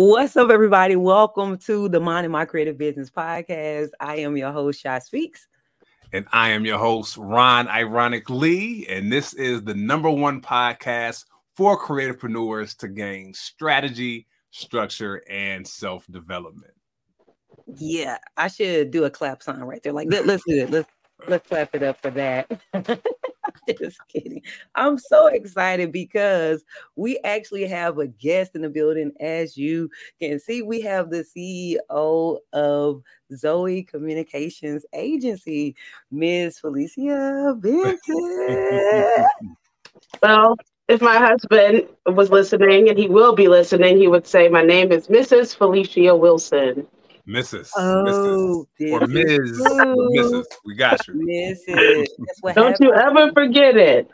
[0.00, 0.94] What's up, everybody?
[0.94, 3.88] Welcome to the Mind and My Creative Business podcast.
[3.98, 5.48] I am your host, Shy Speaks.
[6.12, 8.86] And I am your host, Ron Ironic Lee.
[8.88, 11.24] And this is the number one podcast
[11.56, 16.74] for creativepreneurs to gain strategy, structure, and self development.
[17.66, 19.92] Yeah, I should do a clap sign right there.
[19.92, 20.70] Like, let, us do it.
[20.70, 20.90] Let's
[21.26, 22.60] let's clap it up for that.
[23.78, 24.42] Just kidding.
[24.74, 26.64] I'm so excited because
[26.96, 29.12] we actually have a guest in the building.
[29.20, 29.90] As you
[30.20, 33.02] can see, we have the CEO of
[33.34, 35.76] Zoe Communications Agency,
[36.10, 36.60] Ms.
[36.60, 39.26] Feleceia Benton.
[40.22, 40.56] well,
[40.88, 44.90] if my husband was listening, and he will be listening, he would say, My name
[44.90, 45.56] is Mrs.
[45.56, 46.86] Feleceia Wilson.
[47.28, 47.70] Mrs.
[47.76, 48.92] Oh, Mrs.
[48.92, 49.60] or Ms.
[49.60, 50.44] Mrs.
[50.64, 51.14] We got you.
[51.14, 52.06] Mrs.
[52.54, 52.76] Don't happened.
[52.80, 54.08] you ever forget it.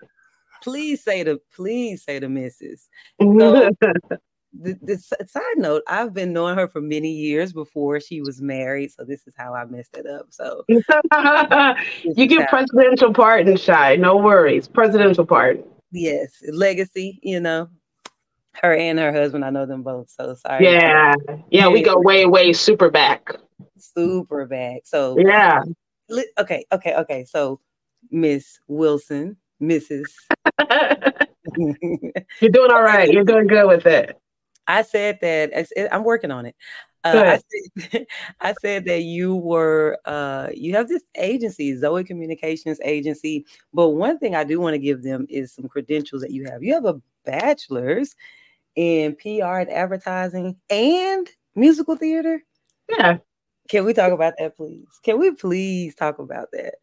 [0.62, 2.88] Please say the please say the Mrs.
[3.20, 3.70] So,
[4.60, 8.92] the, the side note, I've been knowing her for many years before she was married,
[8.92, 10.26] so this is how I messed it up.
[10.30, 13.96] So you get presidential pardon, shy.
[13.96, 15.64] No worries, presidential pardon.
[15.92, 17.20] Yes, legacy.
[17.22, 17.68] You know,
[18.62, 19.44] her and her husband.
[19.44, 20.10] I know them both.
[20.10, 20.64] So sorry.
[20.64, 21.14] Yeah,
[21.50, 23.30] yeah, we go way, way super back.
[23.78, 24.82] Super back.
[24.84, 25.62] So yeah.
[26.38, 27.24] Okay, okay, okay.
[27.24, 27.60] So
[28.10, 30.04] Miss Wilson, Mrs.
[31.56, 33.10] You're doing all right.
[33.10, 34.18] You're doing good with it.
[34.66, 36.56] I said that I'm working on it.
[37.04, 38.06] Uh, I, said,
[38.40, 43.44] I, said, that you were uh, you have this agency, Zoe Communications Agency.
[43.74, 46.62] But one thing I do want to give them is some credentials that you have.
[46.62, 48.16] You have a bachelor's
[48.76, 52.42] in PR and advertising and musical theater?
[52.88, 53.18] Yeah.
[53.68, 54.88] Can we talk about that, please?
[55.02, 56.74] Can we please talk about that?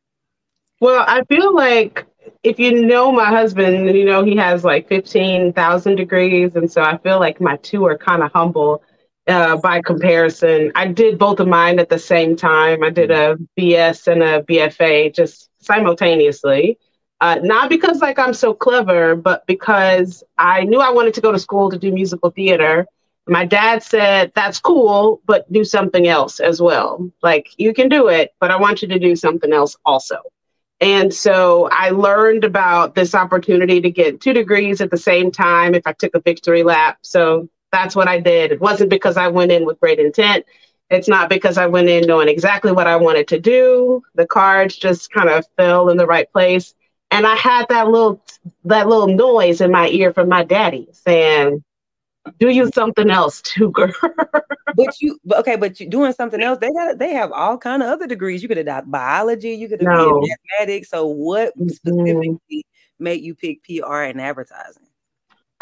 [0.80, 2.08] Well, I feel like
[2.44, 6.56] if you know my husband, you know he has like 15,000 degrees.
[6.56, 8.82] And so I feel like my two are kind of humble
[9.28, 10.72] uh, by comparison.
[10.76, 12.84] I did both of mine at the same time.
[12.84, 16.80] I did a BS and a BFA just simultaneously.
[17.22, 21.32] Uh, not because like I'm so clever, but because I knew I wanted to go
[21.32, 22.88] to school to do musical theater.
[23.28, 27.12] My dad said, That's cool, but do something else as well.
[27.24, 30.18] Like, you can do it, but I want you to do something else also.
[30.82, 35.76] And so I learned about this opportunity to get two degrees at the same time
[35.76, 36.98] if I took a victory lap.
[37.04, 38.52] So that's what I did.
[38.52, 40.46] It wasn't because I went in with great intent.
[40.90, 44.02] It's not because I went in knowing exactly what I wanted to do.
[44.16, 46.74] The cards just kind of fell in the right place
[47.12, 48.22] and I had that little
[48.66, 51.64] that little noise in my ear from my daddy saying,
[52.40, 53.94] "Do you something else too, girl."
[54.76, 56.60] but you, okay, but you doing something else.
[56.60, 58.42] They got they have all kind of other degrees.
[58.42, 59.52] You could have done biology.
[59.52, 60.22] You could have no.
[60.22, 60.90] been mathematics.
[60.90, 61.70] So what mm-hmm.
[61.70, 62.66] specifically
[62.98, 64.88] made you pick PR and advertising?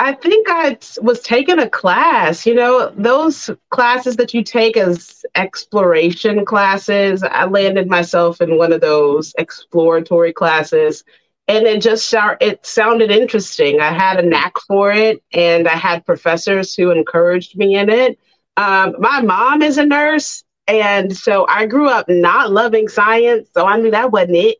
[0.02, 5.26] I think I was taking a class, you know, those classes that you take as
[5.36, 7.22] exploration classes.
[7.22, 11.04] I landed myself in one of those exploratory classes
[11.50, 13.82] and it just it sounded interesting.
[13.82, 18.20] I had a knack for it, and I had professors who encouraged me in it.
[18.56, 23.66] Um, my mom is a nurse, and so I grew up not loving science, so
[23.66, 24.58] I knew that wasn't it.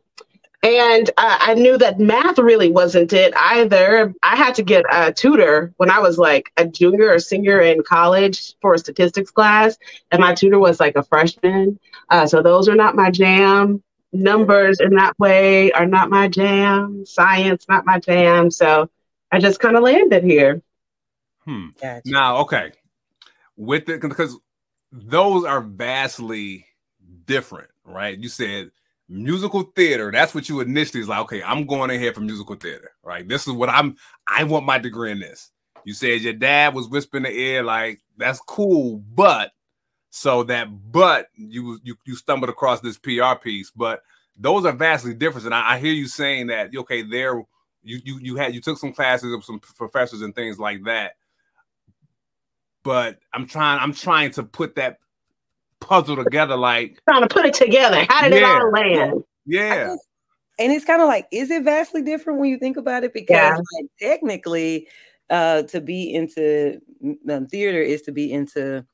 [0.62, 4.12] And uh, I knew that math really wasn't it either.
[4.22, 7.82] I had to get a tutor when I was like a junior or senior in
[7.82, 9.78] college for a statistics class,
[10.10, 11.78] and my tutor was like a freshman.
[12.10, 13.80] Uh, so those are not my jam
[14.12, 17.04] numbers in that way are not my jam.
[17.06, 18.50] Science, not my jam.
[18.50, 18.90] So
[19.30, 20.62] I just kind of landed here.
[21.44, 21.68] Hmm.
[21.80, 22.02] Gotcha.
[22.10, 22.72] Now, okay,
[23.56, 24.36] with it because
[24.92, 26.66] those are vastly
[27.26, 28.18] different, right?
[28.18, 28.70] You said
[29.08, 30.10] musical theater.
[30.10, 31.20] That's what you initially is like.
[31.20, 33.26] Okay, I'm going ahead for musical theater, right?
[33.26, 33.96] This is what I'm.
[34.26, 35.50] I want my degree in this.
[35.84, 39.52] You said your dad was whispering in the ear, like that's cool, but
[40.10, 44.02] so that, but you you you stumbled across this PR piece, but
[44.36, 45.46] those are vastly different.
[45.46, 47.42] And I, I hear you saying that okay, there
[47.82, 51.12] you you you had you took some classes of some professors and things like that.
[52.82, 54.98] But I'm trying I'm trying to put that
[55.80, 58.04] puzzle together, like trying to put it together.
[58.08, 59.24] How did yeah, it all land?
[59.46, 59.96] Yeah.
[60.58, 63.14] And it's kind of like, is it vastly different when you think about it?
[63.14, 63.56] Because yeah.
[63.56, 64.88] like, technically,
[65.30, 66.80] uh, to be into
[67.30, 68.84] um, theater is to be into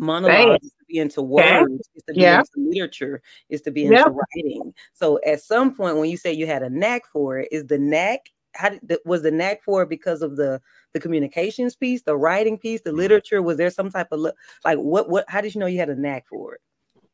[0.00, 2.40] monologue is to be into words, is to be yeah.
[2.40, 4.74] into literature, is to be into writing.
[4.92, 7.78] So at some point, when you say you had a knack for it, is the
[7.78, 10.60] knack how did was the knack for it because of the
[10.92, 13.40] the communications piece, the writing piece, the literature?
[13.42, 14.20] Was there some type of
[14.64, 15.24] like what what?
[15.28, 16.60] How did you know you had a knack for it?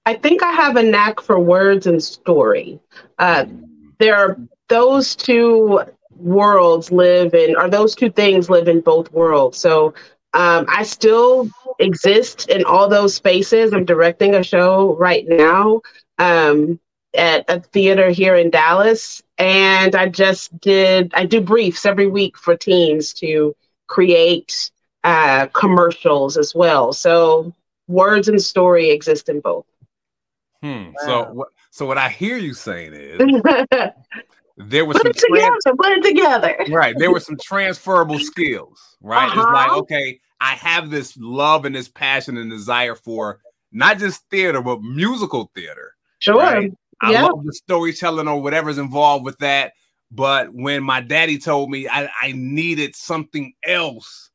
[0.06, 2.78] I think I have a knack for words and story.
[3.18, 3.46] Uh,
[3.98, 4.38] there are
[4.68, 5.80] those two
[6.16, 9.58] worlds live in, or those two things live in both worlds.
[9.58, 9.94] So
[10.34, 11.48] um, I still
[11.78, 13.72] exist in all those spaces.
[13.72, 15.80] I'm directing a show right now
[16.18, 16.78] um,
[17.14, 21.12] at a theater here in Dallas, and I just did.
[21.14, 23.54] I do briefs every week for teams to
[23.86, 24.70] create
[25.04, 26.92] uh, commercials as well.
[26.92, 27.52] So
[27.88, 29.66] words and story exist in both.
[30.62, 30.86] Hmm.
[30.86, 30.92] Wow.
[31.04, 31.46] So?
[31.74, 33.18] So what I hear you saying is
[34.56, 35.76] there was put it trans- together.
[35.76, 36.56] Put it together.
[36.68, 36.94] right.
[36.96, 38.96] There were some transferable skills.
[39.00, 39.26] Right.
[39.26, 39.40] Uh-huh.
[39.40, 39.78] It's like uh-huh.
[39.80, 43.40] okay, I have this love and this passion and desire for
[43.72, 45.94] not just theater but musical theater.
[46.18, 46.36] Sure.
[46.36, 46.70] Right?
[47.00, 47.22] I yeah.
[47.24, 49.72] love the storytelling or whatever's involved with that.
[50.10, 54.30] But when my daddy told me I, I needed something else,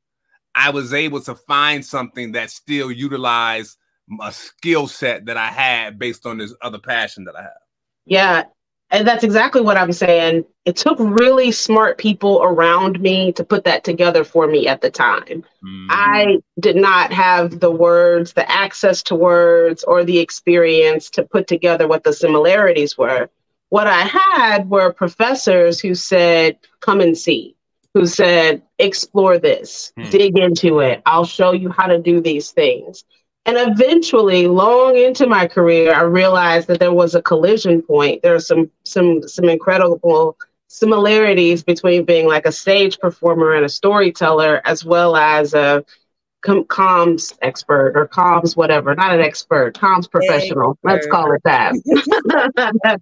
[0.56, 3.78] I was able to find something that still utilized
[4.20, 7.52] a skill set that I had based on this other passion that I have.
[8.06, 8.44] Yeah.
[8.92, 10.46] And that's exactly what I'm saying.
[10.66, 14.90] It took really smart people around me to put that together for me at the
[14.90, 15.44] time.
[15.64, 15.88] Mm-hmm.
[15.90, 21.48] I did not have the words, the access to words, or the experience to put
[21.48, 23.30] together what the similarities were.
[23.70, 27.56] What I had were professors who said, Come and see,
[27.94, 30.10] who said, Explore this, hmm.
[30.10, 31.04] dig into it.
[31.06, 33.04] I'll show you how to do these things.
[33.50, 38.22] And eventually, long into my career, I realized that there was a collision point.
[38.22, 40.38] There are some some some incredible
[40.68, 45.84] similarities between being like a stage performer and a storyteller, as well as a
[46.42, 48.94] com- comms expert or comms whatever.
[48.94, 50.78] Not an expert, comms professional.
[50.86, 50.88] Expert.
[50.88, 53.02] Let's call it that.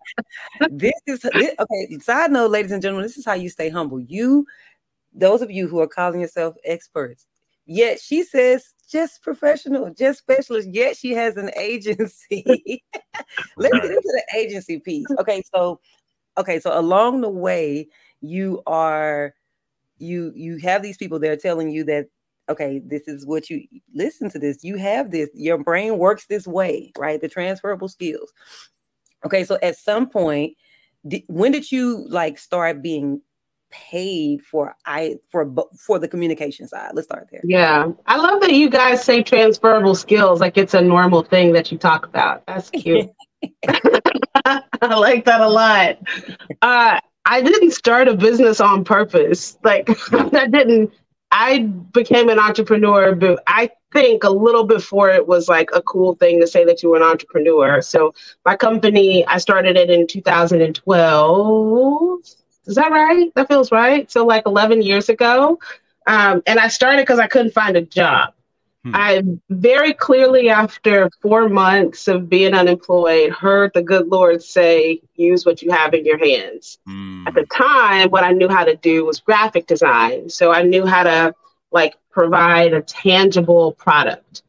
[0.71, 1.99] this is this, okay.
[1.99, 3.99] Side note, ladies and gentlemen, this is how you stay humble.
[3.99, 4.45] You,
[5.13, 7.27] those of you who are calling yourself experts,
[7.65, 12.43] yet she says just professional, just specialist, yet she has an agency.
[13.57, 15.07] Let's get into the agency piece.
[15.19, 15.79] Okay, so
[16.37, 17.87] okay, so along the way,
[18.21, 19.33] you are
[19.99, 22.07] you you have these people that are telling you that
[22.49, 24.63] okay, this is what you listen to this.
[24.63, 27.19] You have this, your brain works this way, right?
[27.19, 28.31] The transferable skills.
[29.25, 30.55] Okay, so at some point,
[31.27, 33.21] when did you like start being
[33.69, 36.91] paid for I for for the communication side.
[36.93, 37.41] Let's start there.
[37.43, 41.71] Yeah, I love that you guys say transferable skills like it's a normal thing that
[41.71, 42.45] you talk about.
[42.47, 43.09] That's cute.
[44.45, 45.97] I like that a lot.
[46.61, 49.57] Uh, I didn't start a business on purpose.
[49.63, 50.91] Like I didn't.
[51.29, 56.15] I became an entrepreneur, but I think a little before it was like a cool
[56.15, 57.81] thing to say that you were an entrepreneur.
[57.81, 58.13] So
[58.45, 62.19] my company, I started it in 2012
[62.67, 63.33] is that right?
[63.35, 64.09] That feels right.
[64.11, 65.59] So like 11 years ago.
[66.05, 68.33] Um, and I started because I couldn't find a job.
[68.83, 68.91] Hmm.
[68.93, 75.45] I very clearly, after four months of being unemployed, heard the good Lord say, use
[75.45, 76.79] what you have in your hands.
[76.85, 77.27] Hmm.
[77.27, 80.29] At the time, what I knew how to do was graphic design.
[80.29, 81.35] So I knew how to
[81.71, 84.43] like provide a tangible product.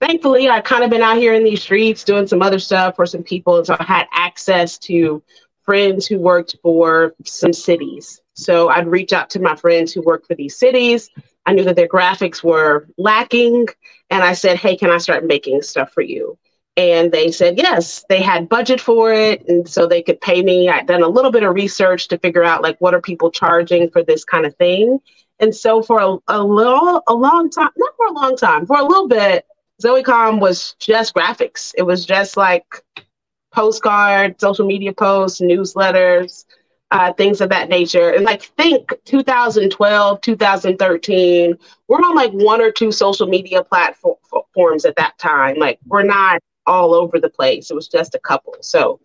[0.00, 3.06] Thankfully, I kind of been out here in these streets doing some other stuff for
[3.06, 3.58] some people.
[3.58, 5.22] And so I had access to
[5.64, 8.20] friends who worked for some cities.
[8.34, 11.08] So I'd reach out to my friends who worked for these cities.
[11.46, 13.68] I knew that their graphics were lacking.
[14.10, 16.38] And I said, Hey, can I start making stuff for you?
[16.76, 18.04] And they said yes.
[18.08, 19.46] They had budget for it.
[19.48, 20.68] And so they could pay me.
[20.68, 23.90] I'd done a little bit of research to figure out like what are people charging
[23.90, 24.98] for this kind of thing.
[25.38, 28.76] And so for a, a little, a long time, not for a long time, for
[28.76, 29.44] a little bit,
[29.82, 31.72] Zoecom was just graphics.
[31.76, 32.84] It was just like
[33.54, 36.44] postcards, social media posts, newsletters,
[36.90, 38.10] uh, things of that nature.
[38.10, 41.58] And like think 2012, 2013,
[41.88, 45.58] we're on like one or two social media platforms at that time.
[45.58, 47.70] Like we're not all over the place.
[47.70, 48.54] It was just a couple.
[48.60, 49.00] So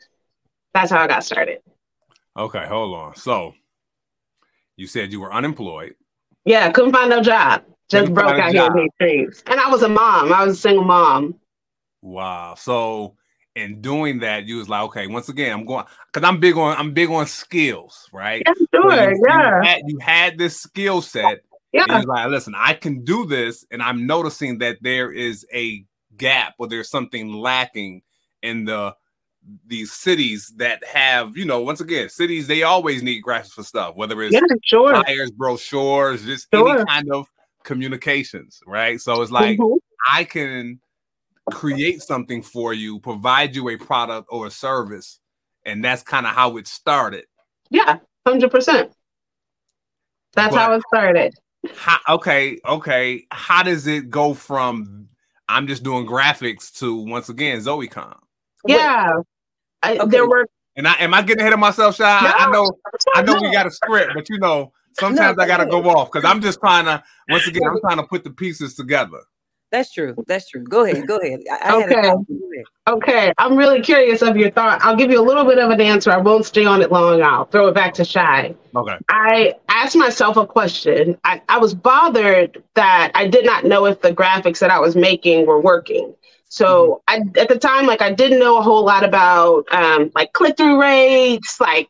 [0.73, 1.59] that's how I got started.
[2.37, 3.15] Okay, hold on.
[3.15, 3.53] So
[4.77, 5.95] you said you were unemployed.
[6.45, 7.63] Yeah, couldn't find no job.
[7.89, 9.43] Just couldn't broke out here in these streets.
[9.47, 10.31] And I was a mom.
[10.31, 11.35] I was a single mom.
[12.01, 12.55] Wow.
[12.55, 13.15] So
[13.59, 16.75] and doing that, you was like, okay, once again, I'm going because I'm big on
[16.77, 18.43] I'm big on skills, right?
[18.45, 19.61] Yeah, sure, you, yeah.
[19.61, 21.41] You had, you had, this skill set.
[21.71, 21.85] Yeah.
[21.87, 25.85] And like, listen, I can do this, and I'm noticing that there is a
[26.17, 28.01] gap or there's something lacking
[28.41, 28.95] in the
[29.65, 33.95] these cities that have, you know, once again, cities they always need graphics for stuff,
[33.95, 35.01] whether it's yeah, sure.
[35.03, 36.75] flyers, brochures, just sure.
[36.77, 37.27] any kind of
[37.63, 38.99] communications, right?
[38.99, 39.77] So it's like mm-hmm.
[40.11, 40.79] I can
[41.49, 45.19] create something for you, provide you a product or a service.
[45.65, 47.25] And that's kind of how it started.
[47.69, 48.91] Yeah, 100%.
[50.33, 51.33] That's but how it started.
[51.75, 53.25] How, okay, okay.
[53.31, 55.07] How does it go from
[55.47, 58.17] I'm just doing graphics to once again Zoecom?
[58.65, 59.19] Yeah.
[59.81, 60.09] I, okay.
[60.09, 62.21] There were and I am I getting ahead of myself, Shy?
[62.21, 62.71] No, I know
[63.15, 66.11] I know we got a script, but you know, sometimes no, I gotta go off
[66.11, 69.19] because I'm just trying to once again, I'm trying to put the pieces together.
[69.71, 70.15] That's true.
[70.25, 70.63] That's true.
[70.63, 71.07] Go ahead.
[71.07, 71.41] Go ahead.
[71.51, 72.01] I, okay.
[72.01, 72.65] Go ahead.
[72.87, 73.33] Okay.
[73.37, 74.81] I'm really curious of your thought.
[74.81, 76.11] I'll give you a little bit of an answer.
[76.11, 77.21] I won't stay on it long.
[77.21, 78.55] I'll throw it back to Shy.
[78.75, 78.97] Okay.
[79.09, 81.17] I asked myself a question.
[81.23, 84.95] I, I was bothered that I did not know if the graphics that I was
[84.95, 86.15] making were working.
[86.49, 87.29] So mm-hmm.
[87.37, 90.57] I, at the time, like I didn't know a whole lot about um, like click
[90.57, 91.89] through rates, like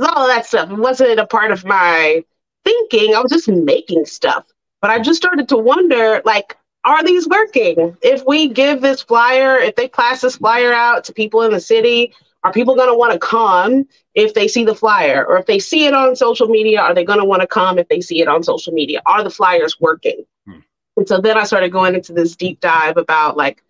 [0.00, 0.70] all of that stuff.
[0.70, 2.24] It wasn't a part of my
[2.64, 3.14] thinking.
[3.14, 4.46] I was just making stuff.
[4.80, 6.56] But I just started to wonder, like,
[6.88, 7.96] are these working?
[8.02, 11.60] If we give this flyer, if they pass this flyer out to people in the
[11.60, 12.14] city,
[12.44, 15.26] are people going to want to come if they see the flyer?
[15.26, 17.78] Or if they see it on social media, are they going to want to come
[17.78, 19.02] if they see it on social media?
[19.06, 20.24] Are the flyers working?
[20.46, 20.60] Hmm.
[20.96, 23.62] And so then I started going into this deep dive about like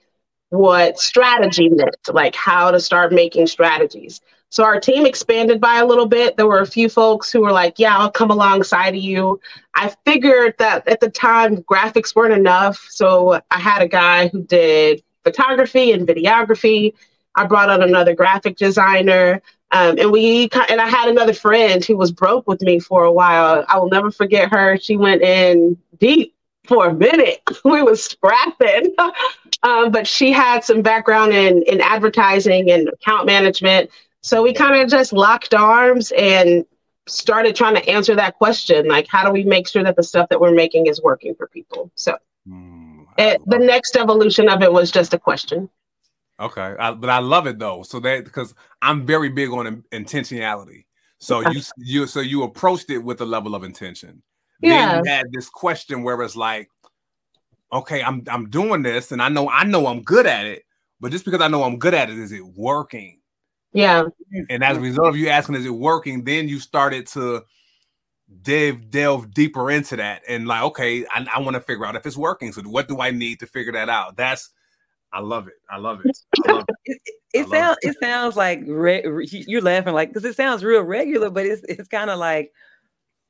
[0.50, 4.20] what strategy meant, like how to start making strategies.
[4.50, 6.36] So our team expanded by a little bit.
[6.36, 9.40] There were a few folks who were like, yeah, I'll come alongside of you.
[9.74, 12.86] I figured that at the time graphics weren't enough.
[12.90, 16.94] So I had a guy who did photography and videography.
[17.34, 19.42] I brought on another graphic designer.
[19.70, 23.12] Um, and we and I had another friend who was broke with me for a
[23.12, 23.64] while.
[23.68, 24.78] I will never forget her.
[24.78, 26.34] She went in deep
[26.66, 27.42] for a minute.
[27.64, 28.94] we was scrapping,
[29.62, 33.90] um, but she had some background in in advertising and account management.
[34.22, 36.64] So we kind of just locked arms and
[37.06, 40.28] started trying to answer that question like how do we make sure that the stuff
[40.28, 41.90] that we're making is working for people?
[41.94, 45.68] So mm, it, the next evolution of it was just a question.
[46.40, 47.82] Okay I, but i love it though.
[47.82, 50.84] So that because i'm very big on intentionality.
[51.18, 54.22] So you you so you approached it with a level of intention.
[54.60, 54.94] Yeah.
[54.94, 56.68] then you had this question where it's like
[57.72, 60.64] okay i'm i'm doing this and i know i know i'm good at it
[61.00, 63.17] but just because i know i'm good at it is it working
[63.72, 64.04] yeah.
[64.48, 66.24] And as a result of you asking, is it working?
[66.24, 67.44] Then you started to
[68.42, 72.06] delve delve deeper into that and like, okay, I, I want to figure out if
[72.06, 72.52] it's working.
[72.52, 74.16] So what do I need to figure that out?
[74.16, 74.50] That's
[75.12, 75.54] I love it.
[75.70, 76.18] I love it.
[76.46, 76.76] I love it.
[76.84, 77.00] it,
[77.32, 77.90] it sounds it.
[77.90, 77.96] it.
[78.00, 82.10] sounds like re- you're laughing like because it sounds real regular, but it's it's kind
[82.10, 82.52] of like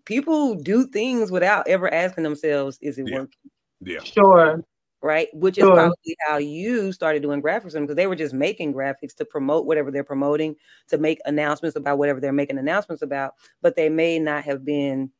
[0.04, 3.18] people do things without ever asking themselves, is it yeah.
[3.18, 3.50] working?
[3.80, 4.02] Yeah.
[4.02, 4.64] Sure
[5.02, 5.28] right?
[5.32, 5.74] Which is sure.
[5.74, 9.90] probably how you started doing graphics because they were just making graphics to promote whatever
[9.90, 10.56] they're promoting,
[10.88, 15.10] to make announcements about whatever they're making announcements about, but they may not have been.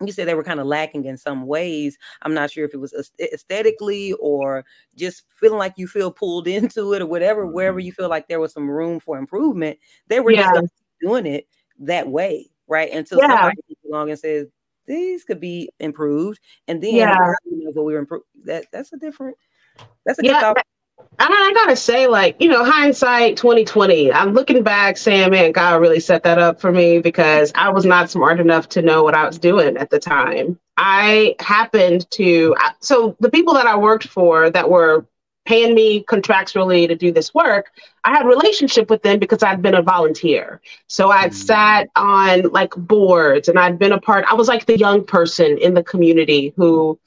[0.00, 1.98] You said they were kind of lacking in some ways.
[2.22, 6.92] I'm not sure if it was aesthetically or just feeling like you feel pulled into
[6.92, 7.46] it or whatever.
[7.46, 7.86] Wherever mm-hmm.
[7.86, 10.52] you feel like there was some room for improvement, they were yeah.
[10.54, 11.48] just doing it
[11.80, 12.92] that way, right?
[12.92, 13.28] Until yeah.
[13.28, 14.46] somebody comes along and says,
[14.88, 17.32] these could be improved, and then yeah.
[17.44, 18.24] you know, but we were improved.
[18.44, 19.36] That that's a different.
[20.04, 20.32] That's a yeah.
[20.32, 20.66] good thought.
[21.20, 25.80] And I gotta say, like, you know, hindsight 2020, I'm looking back saying, man, God
[25.80, 29.14] really set that up for me because I was not smart enough to know what
[29.14, 30.58] I was doing at the time.
[30.76, 35.06] I happened to, so the people that I worked for that were
[35.48, 37.72] paying me contractually to do this work,
[38.04, 40.60] I had relationship with them because I'd been a volunteer.
[40.88, 41.34] So I'd mm.
[41.34, 45.56] sat on like boards and I'd been a part, I was like the young person
[45.56, 46.98] in the community who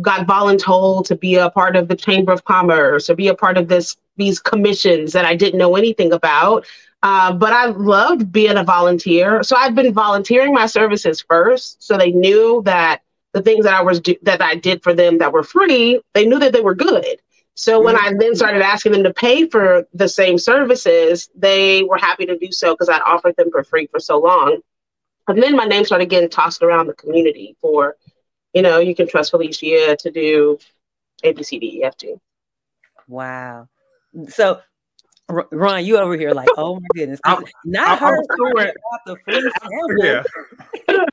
[0.00, 3.58] got voluntold to be a part of the Chamber of Commerce or be a part
[3.58, 6.64] of this these commissions that I didn't know anything about.
[7.02, 9.42] Uh, but I loved being a volunteer.
[9.42, 11.82] So i've been volunteering my services first.
[11.82, 13.02] So they knew that
[13.34, 16.24] the things that I was do- that I did for them that were free, they
[16.24, 17.20] knew that they were good.
[17.54, 18.14] So when mm-hmm.
[18.16, 22.36] I then started asking them to pay for the same services, they were happy to
[22.36, 24.58] do so because I'd offered them for free for so long.
[25.28, 27.96] And then my name started getting tossed around the community for,
[28.52, 30.58] you know, you can trust Feleceia to do
[31.22, 32.16] A, B, C, D, E, F, G.
[33.06, 33.68] Wow.
[34.28, 34.60] So
[35.28, 37.20] Ron, you over here like, oh my goodness.
[37.24, 38.72] I'm, not I'm, her story
[39.04, 40.22] about the free Yeah.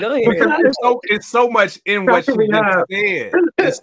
[0.00, 0.24] Go ahead.
[0.28, 2.52] Because it's so, it's so much in what she just
[2.90, 3.32] said.
[3.58, 3.80] It's,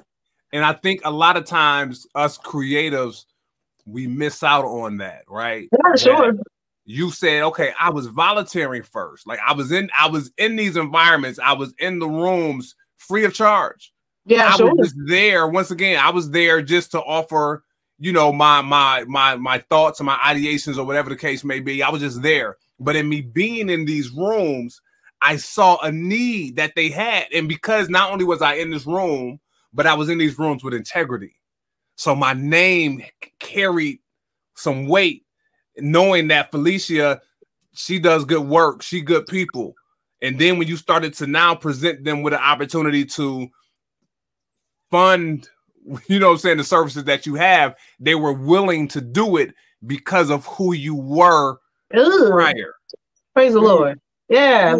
[0.53, 3.25] and I think a lot of times us creatives,
[3.85, 5.67] we miss out on that, right?
[5.71, 6.33] Yeah, sure.
[6.85, 9.25] You said, okay, I was volunteering first.
[9.25, 13.25] Like I was in, I was in these environments, I was in the rooms free
[13.25, 13.91] of charge.
[14.25, 14.73] Yeah, I sure.
[14.75, 15.47] was there.
[15.47, 17.63] Once again, I was there just to offer,
[17.99, 21.59] you know, my my my my thoughts and my ideations or whatever the case may
[21.59, 21.81] be.
[21.81, 22.57] I was just there.
[22.79, 24.79] But in me being in these rooms,
[25.21, 27.25] I saw a need that they had.
[27.33, 29.39] And because not only was I in this room,
[29.73, 31.35] but I was in these rooms with integrity.
[31.95, 33.03] So my name
[33.39, 33.99] carried
[34.55, 35.25] some weight,
[35.77, 37.19] knowing that Feleceia,
[37.73, 39.75] she does good work, she good people.
[40.21, 43.49] And then when you started to now present them with an opportunity to
[44.89, 45.49] fund,
[46.07, 49.53] you know I'm saying, the services that you have, they were willing to do it
[49.85, 51.57] because of who you were
[51.97, 52.29] Ooh.
[52.31, 52.75] prior.
[53.33, 53.99] Praise the Lord.
[54.29, 54.77] Yeah.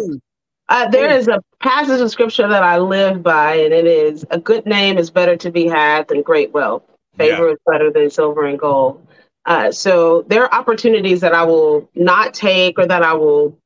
[0.68, 4.38] Uh, there is a passage of scripture that I live by, and it is a
[4.38, 6.82] good name is better to be had than great wealth.
[7.16, 7.52] Favor yeah.
[7.52, 9.06] is better than silver and gold.
[9.46, 13.58] Uh, so there are opportunities that I will not take or that I will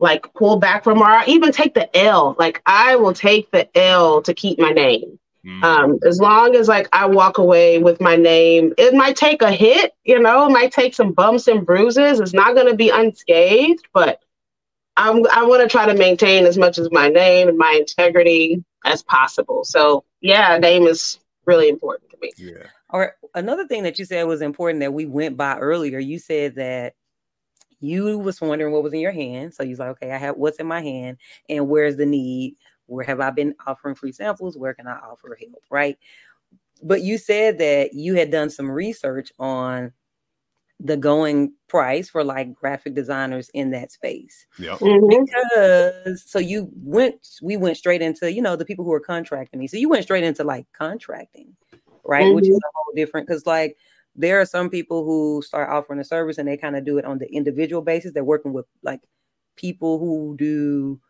[0.00, 2.34] like pull back from, or I even take the L.
[2.38, 5.18] Like I will take the L to keep my name.
[5.46, 5.62] Mm.
[5.62, 9.52] Um, as long as like I walk away with my name, it might take a
[9.52, 12.18] hit, you know, it might take some bumps and bruises.
[12.18, 14.20] It's not going to be unscathed, but
[14.96, 18.62] I'm, I want to try to maintain as much as my name and my integrity
[18.84, 19.64] as possible.
[19.64, 22.32] So yeah, name is really important to me.
[22.36, 22.66] Yeah.
[22.90, 25.98] Or another thing that you said was important that we went by earlier.
[25.98, 26.94] You said that
[27.80, 29.52] you was wondering what was in your hand.
[29.52, 32.56] So you was like, okay, I have what's in my hand and where's the need?
[32.86, 34.56] Where have I been offering free samples?
[34.56, 35.62] Where can I offer help?
[35.70, 35.98] Right.
[36.82, 39.92] But you said that you had done some research on
[40.84, 44.46] the going price for like graphic designers in that space.
[44.58, 44.76] Yeah.
[44.76, 45.24] Mm-hmm.
[45.24, 49.58] Because so you went, we went straight into, you know, the people who are contracting
[49.58, 49.66] me.
[49.66, 51.56] So you went straight into like contracting,
[52.04, 52.26] right?
[52.26, 52.34] Mm-hmm.
[52.34, 52.56] Which is mm-hmm.
[52.56, 53.78] a whole different because like
[54.14, 57.06] there are some people who start offering a service and they kind of do it
[57.06, 58.12] on the individual basis.
[58.12, 59.00] They're working with like
[59.56, 61.00] people who do,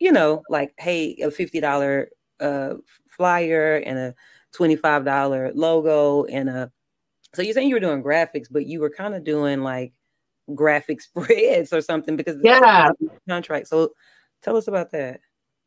[0.00, 2.06] you know, like, hey, a $50
[2.40, 2.74] uh
[3.08, 4.14] flyer and a
[4.54, 6.70] $25 logo and a
[7.34, 9.92] so you're saying you were doing graphics, but you were kind of doing like
[10.54, 12.90] graphic spreads or something because yeah
[13.28, 13.68] contract.
[13.68, 13.92] So
[14.42, 15.20] tell us about that.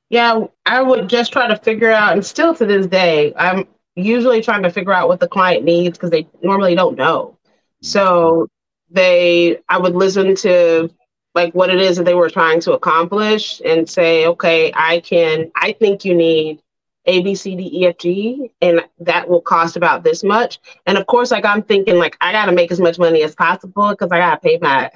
[0.09, 4.41] Yeah, I would just try to figure out, and still to this day, I'm usually
[4.41, 7.37] trying to figure out what the client needs because they normally don't know.
[7.81, 8.47] So
[8.89, 10.89] they, I would listen to
[11.35, 15.51] like what it is that they were trying to accomplish and say, okay, I can,
[15.55, 16.61] I think you need
[17.07, 20.59] a, B, C, D, E, F, G, and that will cost about this much.
[20.85, 23.89] And of course, like I'm thinking, like I gotta make as much money as possible
[23.91, 24.91] because I gotta pay my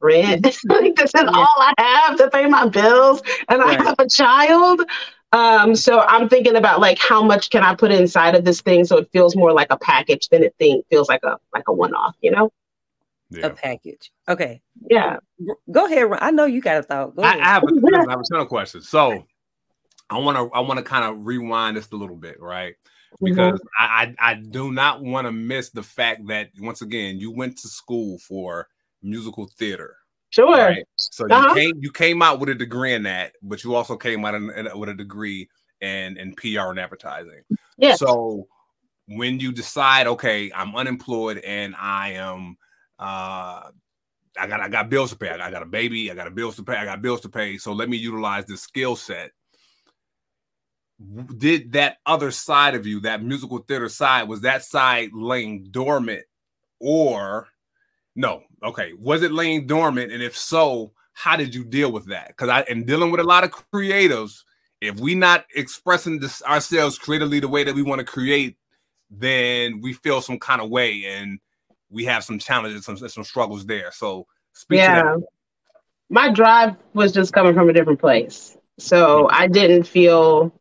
[0.00, 0.44] rent.
[0.68, 1.30] like this is yeah.
[1.32, 3.80] all I have to pay my bills, and right.
[3.80, 4.82] I have a child.
[5.32, 8.84] Um, so I'm thinking about like how much can I put inside of this thing
[8.84, 11.72] so it feels more like a package than it thing feels like a like a
[11.72, 12.52] one off, you know?
[13.30, 13.46] Yeah.
[13.46, 14.12] A package.
[14.28, 14.60] Okay.
[14.88, 15.16] Yeah.
[15.72, 16.06] Go ahead.
[16.20, 17.14] I know you got a thought.
[17.18, 18.88] I, I, have a, I have a ton of questions.
[18.88, 19.24] So
[20.10, 22.74] I want to I want to kind of rewind this a little bit, right?
[22.74, 23.24] Mm-hmm.
[23.24, 23.66] Because mm-hmm.
[23.78, 27.58] I, I I do not want to miss the fact that once again you went
[27.58, 28.68] to school for
[29.02, 29.96] musical theater.
[30.30, 30.50] Sure.
[30.50, 30.84] Right?
[30.96, 31.48] So uh-huh.
[31.48, 34.34] you came you came out with a degree in that, but you also came out
[34.34, 35.48] in, in, with a degree
[35.80, 37.42] in in PR and advertising.
[37.78, 37.94] Yeah.
[37.94, 38.48] So
[39.06, 42.56] when you decide, okay, I'm unemployed and I am
[42.98, 43.70] uh
[44.36, 45.30] I got I got bills to pay.
[45.30, 46.10] I got, I got a baby.
[46.10, 46.76] I got a bills to pay.
[46.76, 47.56] I got bills to pay.
[47.56, 49.30] So let me utilize this skill set
[51.36, 56.22] did that other side of you, that musical theater side, was that side laying dormant
[56.80, 57.48] or
[58.14, 58.42] no?
[58.62, 60.12] Okay, was it laying dormant?
[60.12, 62.28] And if so, how did you deal with that?
[62.28, 64.42] Because I am dealing with a lot of creatives.
[64.80, 68.56] If we not expressing this ourselves creatively the way that we want to create,
[69.10, 71.38] then we feel some kind of way and
[71.90, 73.90] we have some challenges, some some struggles there.
[73.92, 75.16] So speak yeah.
[76.10, 78.56] My drive was just coming from a different place.
[78.78, 79.34] So mm-hmm.
[79.34, 80.52] I didn't feel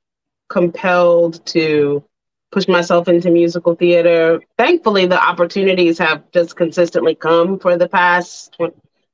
[0.53, 2.03] compelled to
[2.51, 4.39] push myself into musical theater.
[4.57, 8.55] Thankfully, the opportunities have just consistently come for the past.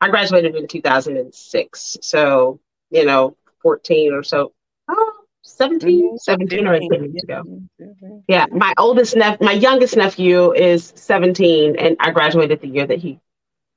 [0.02, 2.60] I graduated in 2006, so
[2.92, 4.52] you know, 14 or so.
[4.90, 6.16] Oh, 17, mm-hmm.
[6.18, 7.44] 17 or 18 years ago.
[8.28, 13.00] Yeah, my oldest nephew, my youngest nephew is 17, and I graduated the year that
[13.00, 13.20] he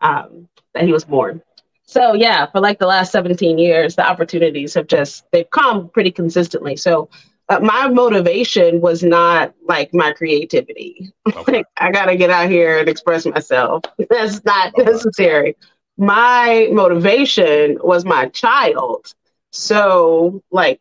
[0.01, 1.41] um, that he was born.
[1.85, 6.11] So yeah, for like the last 17 years, the opportunities have just they've come pretty
[6.11, 6.75] consistently.
[6.75, 7.09] So
[7.49, 11.13] uh, my motivation was not like my creativity.
[11.35, 11.65] Okay.
[11.79, 13.83] I got to get out here and express myself.
[14.11, 14.85] That's not okay.
[14.85, 15.57] necessary.
[15.97, 19.13] My motivation was my child.
[19.51, 20.81] So, like,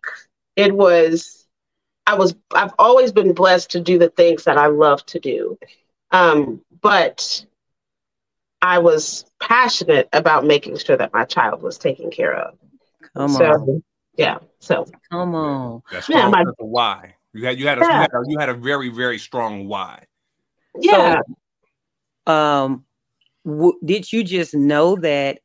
[0.55, 1.47] it was,
[2.05, 5.57] I was, I've always been blessed to do the things that I love to do.
[6.11, 7.43] Um, but
[8.61, 12.57] I was passionate about making sure that my child was taken care of.
[13.15, 13.83] Come so, on.
[14.15, 14.39] Yeah.
[14.59, 15.81] So come on.
[15.91, 17.15] That's yeah, my, why.
[17.33, 17.87] You had you had, a, yeah.
[17.87, 20.05] you had a you had a very very strong why.
[20.79, 21.21] Yeah.
[22.27, 22.85] So, um,
[23.45, 25.39] w- did you just know that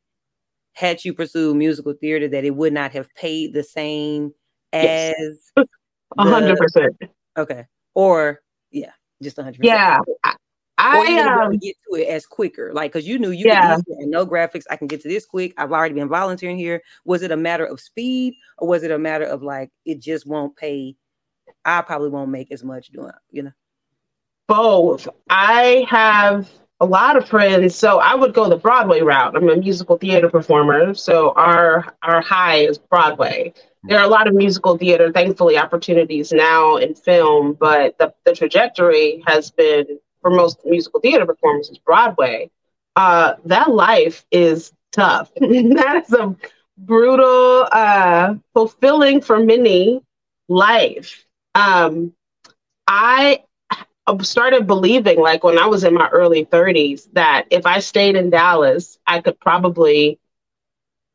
[0.73, 4.33] had you pursued musical theater that it would not have paid the same
[4.73, 5.65] as a
[6.19, 6.95] hundred percent?
[7.37, 7.65] Okay.
[7.95, 8.91] Or yeah,
[9.23, 9.63] just a hundred.
[9.63, 9.99] Yeah.
[10.23, 10.35] I
[10.77, 13.77] um, get to it as quicker, like because you knew you yeah.
[13.87, 14.65] no graphics.
[14.69, 15.53] I can get to this quick.
[15.57, 16.81] I've already been volunteering here.
[17.05, 20.27] Was it a matter of speed, or was it a matter of like it just
[20.27, 20.95] won't pay?
[21.65, 23.51] I probably won't make as much doing, you know.
[24.47, 25.07] Both.
[25.29, 27.75] I have a lot of friends.
[27.75, 29.35] So I would go the Broadway route.
[29.35, 33.53] I'm a musical theater performer, so our our high is Broadway.
[33.83, 38.33] There are a lot of musical theater, thankfully, opportunities now in film, but the, the
[38.33, 42.49] trajectory has been for most musical theater performers is Broadway.
[42.97, 45.31] Uh, that life is tough.
[45.39, 46.35] that is a
[46.77, 50.01] brutal, uh, fulfilling for many
[50.49, 51.25] life.
[51.55, 52.13] Um,
[52.87, 53.43] I
[54.21, 58.29] started believing, like when I was in my early 30s, that if I stayed in
[58.29, 60.19] Dallas, I could probably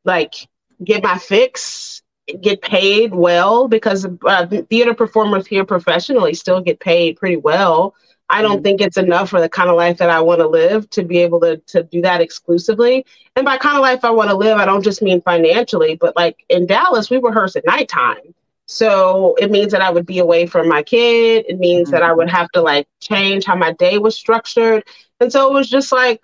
[0.05, 0.35] like
[0.83, 2.03] get my fix,
[2.41, 7.95] get paid well because uh, theater performers here professionally still get paid pretty well.
[8.33, 8.63] I don't mm-hmm.
[8.63, 11.19] think it's enough for the kind of life that I want to live to be
[11.19, 13.05] able to to do that exclusively.
[13.37, 16.17] And by kind of life I want to live, I don't just mean financially, but
[16.17, 18.35] like in Dallas, we rehearse at nighttime.
[18.67, 21.45] So it means that I would be away from my kid.
[21.47, 21.93] It means mm-hmm.
[21.93, 24.85] that I would have to like change how my day was structured.
[25.21, 26.23] And so it was just like,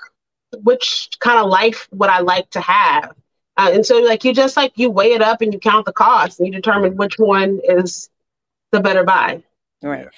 [0.62, 3.14] which kind of life would I like to have?
[3.59, 5.92] Uh, and so like you just like you weigh it up and you count the
[5.92, 8.09] costs and you determine which one is
[8.73, 9.42] the better buy.
[9.83, 10.09] Right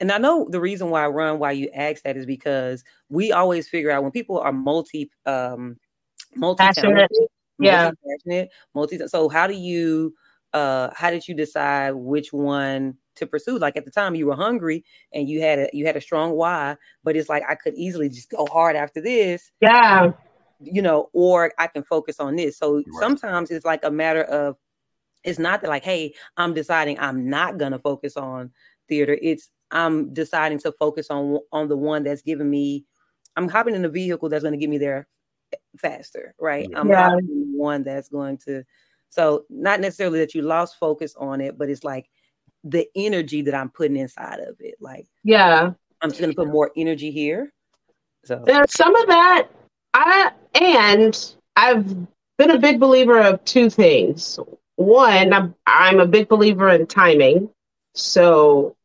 [0.00, 3.32] and I know the reason why I run why you ask that is because we
[3.32, 5.76] always figure out when people are multi um
[6.34, 6.64] multi
[7.58, 7.90] yeah.
[7.90, 10.14] passionate multi so how do you
[10.52, 13.58] uh how did you decide which one to pursue?
[13.58, 16.32] Like at the time you were hungry and you had a you had a strong
[16.32, 19.52] why but it's like I could easily just go hard after this.
[19.60, 20.12] Yeah.
[20.60, 22.58] You know or I can focus on this.
[22.58, 22.84] So right.
[22.98, 24.56] sometimes it's like a matter of
[25.22, 28.50] it's not that like hey I'm deciding I'm not gonna focus on
[28.90, 29.16] theater.
[29.22, 32.84] It's I'm deciding to focus on on the one that's giving me.
[33.36, 35.06] I'm hopping in a vehicle that's going to get me there
[35.78, 36.68] faster, right?
[36.74, 37.10] I'm yeah.
[37.10, 38.64] hopping one that's going to.
[39.08, 42.10] So not necessarily that you lost focus on it, but it's like
[42.64, 44.74] the energy that I'm putting inside of it.
[44.80, 45.70] Like yeah,
[46.02, 47.52] I'm just going to put more energy here.
[48.24, 49.48] So there's some of that,
[49.94, 51.86] I and I've
[52.38, 54.38] been a big believer of two things.
[54.76, 57.50] One, I'm, I'm a big believer in timing.
[57.94, 58.76] So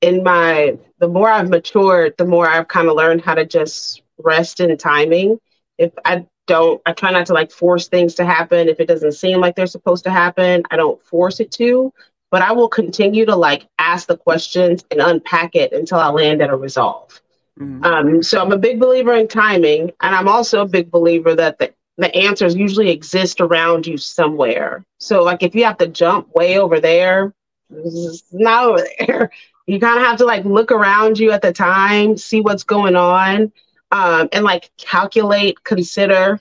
[0.00, 4.02] in my the more I've matured, the more I've kind of learned how to just
[4.18, 5.38] rest in timing.
[5.78, 8.68] If I don't, I try not to like force things to happen.
[8.68, 11.92] If it doesn't seem like they're supposed to happen, I don't force it to.
[12.30, 16.42] But I will continue to like ask the questions and unpack it until I land
[16.42, 17.20] at a resolve.
[17.58, 17.84] Mm-hmm.
[17.84, 21.58] Um, so I'm a big believer in timing, and I'm also a big believer that
[21.58, 24.84] the the answers usually exist around you somewhere.
[24.98, 27.34] So like if you have to jump way over there,
[27.70, 29.30] it's not over there
[29.70, 32.96] you kind of have to like look around you at the time, see what's going
[32.96, 33.52] on,
[33.92, 36.40] um, and like calculate, consider,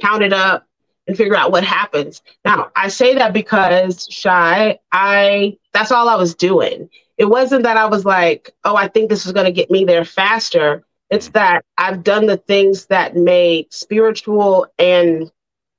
[0.00, 0.66] count it up,
[1.06, 2.22] and figure out what happens.
[2.44, 6.90] Now, I say that because shy, I that's all I was doing.
[7.18, 9.84] It wasn't that I was like, oh, I think this is going to get me
[9.84, 10.84] there faster.
[11.08, 15.30] It's that I've done the things that made spiritual and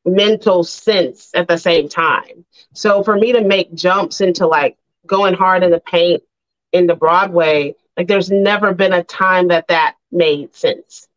[0.05, 2.45] mental sense at the same time.
[2.73, 6.23] So for me to make jumps into like going hard in the paint
[6.77, 11.07] in the Broadway, like there's never been a time that that made sense.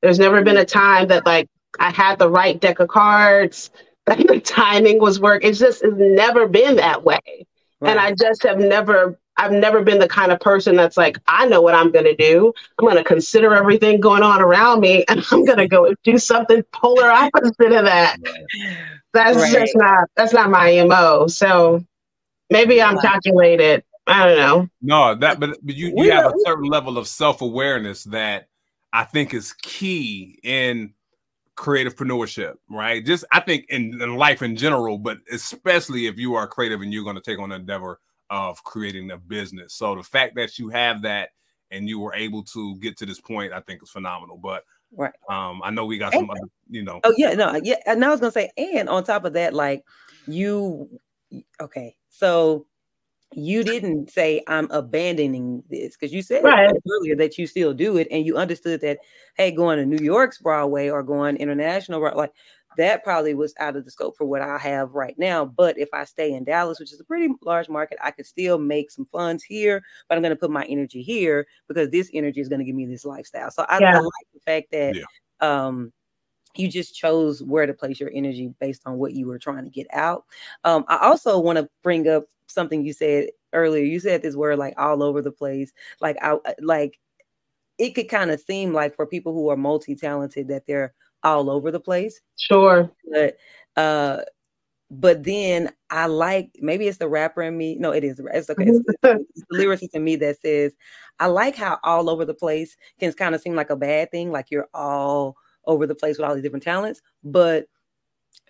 [0.00, 3.70] There's never been a time that like I had the right deck of cards,
[4.06, 5.44] that the timing was work.
[5.44, 7.46] It's just it's never been that way.
[7.80, 7.90] Right.
[7.90, 11.46] And I just have never I've never been the kind of person that's like, I
[11.46, 12.52] know what I'm gonna do.
[12.78, 17.10] I'm gonna consider everything going on around me and I'm gonna go do something polar
[17.10, 18.16] opposite of that.
[19.12, 19.52] That's right.
[19.52, 21.26] just not that's not my MO.
[21.28, 21.84] So
[22.50, 24.68] maybe I'm calculated I don't know.
[24.82, 28.48] No, that but, but you, you have a certain level of self-awareness that
[28.92, 30.94] I think is key in
[31.56, 33.04] creative entrepreneurship, right?
[33.04, 36.92] Just I think in, in, life in general, but especially if you are creative and
[36.92, 39.74] you're going to take on the endeavor of creating a business.
[39.74, 41.30] So the fact that you have that
[41.70, 44.38] and you were able to get to this point, I think is phenomenal.
[44.38, 46.40] But right, um, I know we got some other,
[46.70, 47.00] you know.
[47.04, 47.76] Oh yeah, no, yeah.
[47.86, 49.84] And I was gonna say, and on top of that, like
[50.26, 50.88] you,
[51.60, 52.66] okay, so
[53.34, 56.74] you didn't say I'm abandoning this because you said right.
[56.90, 58.98] earlier that you still do it and you understood that
[59.36, 62.16] hey going to New York's Broadway or going international right?
[62.16, 62.32] like
[62.78, 65.90] that probably was out of the scope for what I have right now but if
[65.92, 69.04] I stay in Dallas which is a pretty large market I could still make some
[69.04, 72.60] funds here but I'm going to put my energy here because this energy is going
[72.60, 73.98] to give me this lifestyle so I, yeah.
[73.98, 75.04] I like the fact that yeah.
[75.40, 75.92] um
[76.58, 79.70] you just chose where to place your energy based on what you were trying to
[79.70, 80.24] get out.
[80.64, 83.84] Um, I also want to bring up something you said earlier.
[83.84, 85.72] You said this word like all over the place.
[86.00, 86.98] Like I like
[87.78, 91.70] it could kind of seem like for people who are multi-talented that they're all over
[91.70, 92.20] the place.
[92.36, 92.90] Sure.
[93.10, 93.36] But
[93.76, 94.22] uh
[94.90, 97.76] but then I like maybe it's the rapper in me.
[97.76, 98.20] No, it is.
[98.32, 98.64] It's okay.
[98.64, 100.74] It's, it's the lyricist in me that says
[101.20, 104.32] I like how all over the place can kind of seem like a bad thing,
[104.32, 105.36] like you're all
[105.68, 107.00] over the place with all these different talents.
[107.22, 107.66] But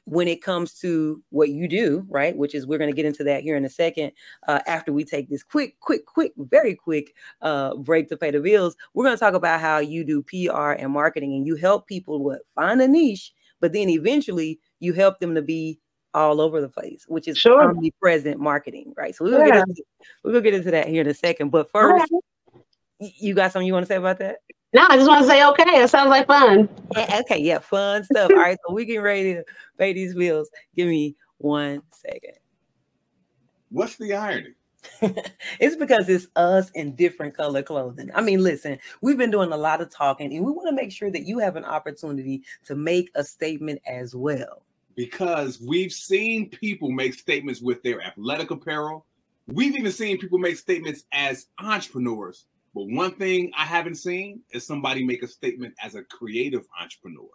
[0.04, 3.22] when it comes to what you do, right, which is we're going to get into
[3.24, 4.12] that here in a second,
[4.46, 8.40] uh, after we take this quick, quick, quick, very quick uh, break to pay the
[8.40, 11.86] bills, we're going to talk about how you do PR and marketing and you help
[11.86, 15.78] people what find a niche, but then eventually you help them to be
[16.14, 17.68] all over the place, which is sure.
[17.68, 19.14] omnipresent marketing, right?
[19.14, 19.54] So we're gonna, yeah.
[19.56, 19.82] get into,
[20.24, 21.50] we're gonna get into that here in a second.
[21.50, 22.10] But first,
[22.98, 24.38] you got something you want to say about that?
[24.74, 26.68] No, I just want to say, okay, it sounds like fun.
[26.94, 28.30] Eh, okay, yeah, fun stuff.
[28.30, 29.44] All right, so we getting ready to
[29.78, 30.50] pay these bills.
[30.76, 32.34] Give me one second.
[33.70, 34.54] What's the irony?
[35.60, 38.10] it's because it's us in different color clothing.
[38.14, 40.92] I mean, listen, we've been doing a lot of talking, and we want to make
[40.92, 44.62] sure that you have an opportunity to make a statement as well.
[44.96, 49.06] Because we've seen people make statements with their athletic apparel.
[49.46, 52.44] We've even seen people make statements as entrepreneurs
[52.78, 57.26] but one thing I haven't seen is somebody make a statement as a creative entrepreneur.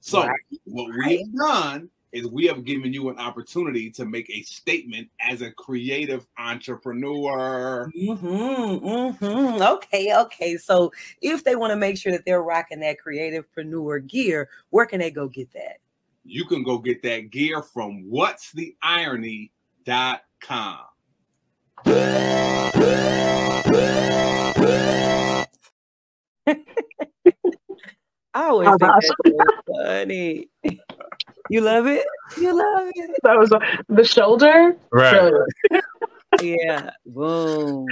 [0.00, 0.40] So right.
[0.64, 5.40] what we've done is we have given you an opportunity to make a statement as
[5.40, 7.88] a creative entrepreneur.
[7.96, 9.62] Mm-hmm, mm-hmm.
[9.62, 10.56] Okay, okay.
[10.56, 10.90] So
[11.22, 14.98] if they want to make sure that they're rocking that creative creativepreneur gear, where can
[14.98, 15.76] they go get that?
[16.24, 19.50] You can go get that gear from what's the irony.com.
[28.34, 29.10] I always think that's
[29.66, 30.48] funny.
[31.50, 32.06] You love it?
[32.38, 33.10] You love it?
[33.22, 33.50] That was
[33.88, 34.76] the shoulder.
[34.92, 35.32] Right.
[36.42, 36.90] yeah.
[37.06, 37.86] Boom.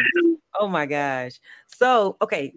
[0.59, 1.41] Oh my gosh.
[1.69, 2.53] So, okay.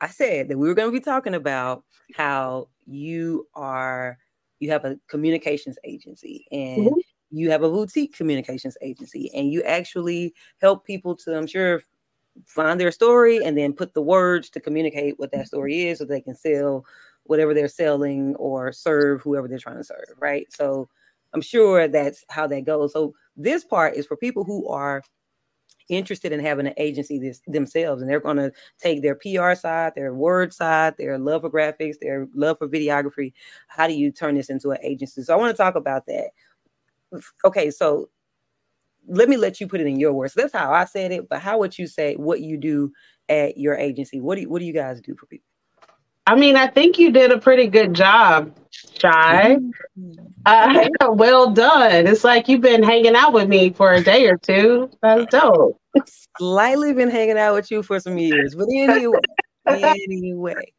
[0.00, 4.18] I said that we were going to be talking about how you are,
[4.58, 6.98] you have a communications agency and mm-hmm.
[7.30, 11.82] you have a boutique communications agency and you actually help people to, I'm sure
[12.46, 16.04] find their story and then put the words to communicate what that story is so
[16.04, 16.84] they can sell
[17.24, 20.46] whatever they're selling or serve whoever they're trying to serve right?
[20.52, 20.88] So
[21.32, 22.92] i'm sure that's how that goes.
[22.92, 25.02] So this part is for people who are
[25.88, 29.92] interested in having an agency this, themselves and they're going to take their pr side
[29.94, 33.32] their word side their love for graphics their love for videography.
[33.68, 35.22] How do you turn this into an agency?
[35.22, 36.30] So i want to talk about that.
[37.44, 38.08] Okay so
[39.06, 40.34] let me let you put it in your words.
[40.34, 42.92] That's how I said it, but how would you say what you do
[43.28, 44.20] at your agency?
[44.20, 45.46] What do you, what do you guys do for people?
[46.26, 49.56] I mean, I think you did a pretty good job, Shy.
[49.98, 50.24] Mm-hmm.
[50.46, 52.06] Uh, well done.
[52.06, 54.90] It's like you've been hanging out with me for a day or two.
[55.00, 55.80] That's dope.
[56.36, 59.20] Slightly been hanging out with you for some years, but anyway,
[59.66, 60.72] anyway.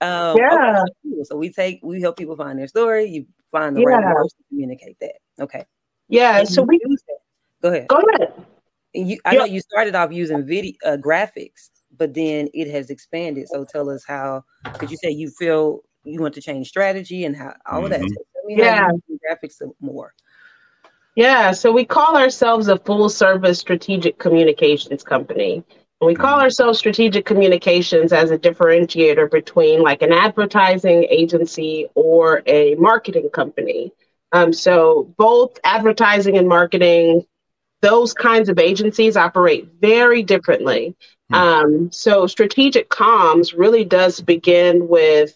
[0.00, 0.82] Um, yeah.
[1.06, 3.04] Okay, so we take we help people find their story.
[3.04, 3.90] You find the yeah.
[3.90, 5.14] right words to communicate that.
[5.40, 5.64] Okay.
[6.08, 6.40] Yeah.
[6.40, 7.18] And so we use that
[7.62, 7.88] Go ahead.
[7.88, 8.32] Go ahead.
[8.94, 13.48] You, I know you started off using video uh, graphics, but then it has expanded.
[13.48, 17.36] So tell us how, because you say you feel you want to change strategy and
[17.36, 17.84] how all mm-hmm.
[17.84, 18.00] of that.
[18.00, 18.58] Mm-hmm.
[18.58, 18.90] yeah,
[19.30, 20.12] graphics more.
[21.14, 25.62] Yeah, so we call ourselves a full service strategic communications company.
[26.00, 26.44] And we call mm-hmm.
[26.44, 33.92] ourselves strategic communications as a differentiator between like an advertising agency or a marketing company.
[34.32, 37.26] Um, so both advertising and marketing
[37.82, 40.96] those kinds of agencies operate very differently.
[41.28, 41.34] Hmm.
[41.34, 45.34] Um, so strategic comms really does begin with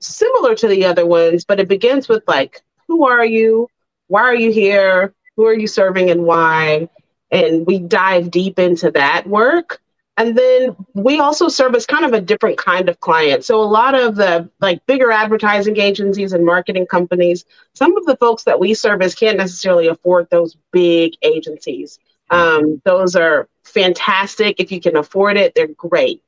[0.00, 3.68] similar to the other ones, but it begins with like, who are you?
[4.08, 5.14] Why are you here?
[5.36, 6.88] Who are you serving and why?
[7.30, 9.80] And we dive deep into that work.
[10.18, 13.44] And then we also serve as kind of a different kind of client.
[13.44, 18.16] So a lot of the like bigger advertising agencies and marketing companies, some of the
[18.16, 22.00] folks that we service can't necessarily afford those big agencies.
[22.30, 24.56] Um, those are fantastic.
[24.58, 26.20] If you can afford it, they're great.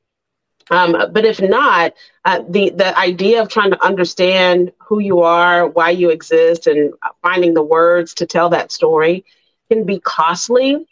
[0.69, 5.67] Um, but if not, uh, the the idea of trying to understand who you are,
[5.67, 9.25] why you exist, and finding the words to tell that story
[9.69, 10.87] can be costly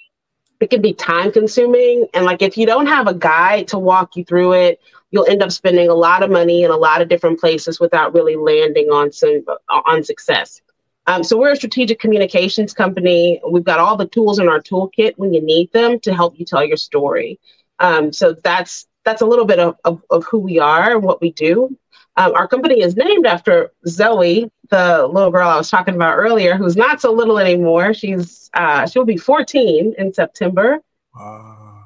[0.59, 2.07] it can be time consuming.
[2.13, 5.41] And like if you don't have a guide to walk you through it, you'll end
[5.41, 8.89] up spending a lot of money in a lot of different places without really landing
[8.89, 10.61] on some on success.
[11.07, 13.41] Um, so we're a strategic communications company.
[13.49, 16.45] We've got all the tools in our toolkit when you need them to help you
[16.45, 17.39] tell your story.
[17.79, 21.21] Um, so that's that's a little bit of, of, of who we are and what
[21.21, 21.75] we do.
[22.19, 26.57] Um, our company is named after Zoe, the little girl I was talking about earlier,
[26.57, 27.93] who's not so little anymore.
[27.93, 30.79] She's uh, she'll be 14 in September.
[31.15, 31.85] Wow.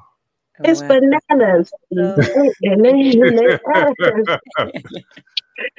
[0.64, 0.88] It's wow.
[0.88, 1.72] bananas.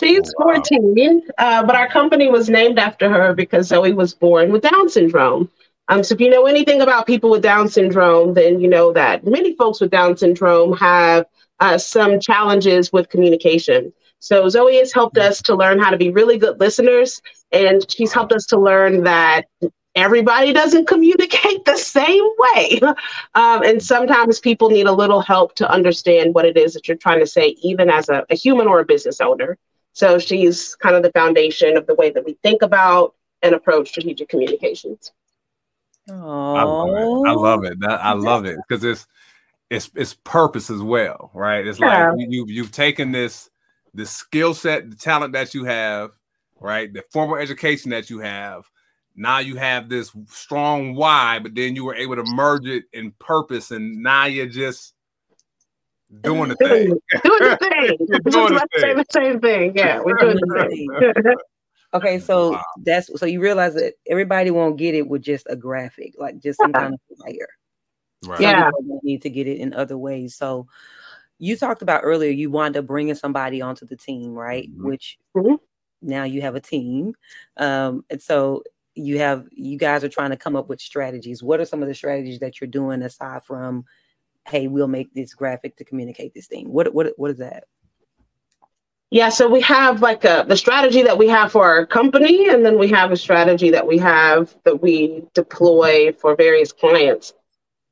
[0.00, 4.50] She's oh, 14, uh, but our company was named after her because Zoe was born
[4.50, 5.48] with Down syndrome.
[5.88, 9.24] Um, so if you know anything about people with Down syndrome, then you know that
[9.24, 11.26] many folks with Down syndrome have
[11.62, 13.92] uh, some challenges with communication.
[14.18, 17.22] So Zoe has helped us to learn how to be really good listeners,
[17.52, 19.44] and she's helped us to learn that
[19.94, 22.80] everybody doesn't communicate the same way.
[23.34, 26.98] Um, and sometimes people need a little help to understand what it is that you're
[26.98, 29.56] trying to say, even as a, a human or a business owner.
[29.94, 33.88] So she's kind of the foundation of the way that we think about and approach
[33.88, 35.12] strategic communications.
[36.10, 36.58] Aww.
[36.58, 37.28] I love it.
[37.28, 37.80] I love it.
[37.80, 39.06] That, I love it because it's
[39.72, 41.66] it's it's purpose as well, right?
[41.66, 42.10] It's yeah.
[42.10, 43.48] like you you've taken this
[43.94, 46.10] the skill set, the talent that you have,
[46.60, 46.92] right?
[46.92, 48.64] The formal education that you have.
[49.16, 53.12] Now you have this strong why, but then you were able to merge it in
[53.12, 54.94] purpose, and now you're just
[56.20, 56.98] doing the thing.
[57.24, 57.96] doing the thing.
[58.30, 58.96] doing the thing.
[58.96, 59.72] the same thing.
[59.74, 61.34] Yeah, we're doing the thing.
[61.94, 62.62] okay, so wow.
[62.84, 66.58] that's so you realize that everybody won't get it with just a graphic, like just
[66.58, 67.48] some kind of flyer.
[68.26, 68.40] Right.
[68.40, 68.70] Yeah,
[69.02, 70.34] need to get it in other ways.
[70.34, 70.66] So
[71.38, 74.70] you talked about earlier, you wound up bringing somebody onto the team, right?
[74.70, 74.86] Mm-hmm.
[74.86, 75.56] Which mm-hmm.
[76.02, 77.14] now you have a team,
[77.56, 78.62] um, and so
[78.94, 81.42] you have you guys are trying to come up with strategies.
[81.42, 83.84] What are some of the strategies that you're doing aside from
[84.48, 86.72] hey, we'll make this graphic to communicate this thing?
[86.72, 87.64] What what what is that?
[89.10, 92.64] Yeah, so we have like a, the strategy that we have for our company, and
[92.64, 97.34] then we have a strategy that we have that we deploy for various clients.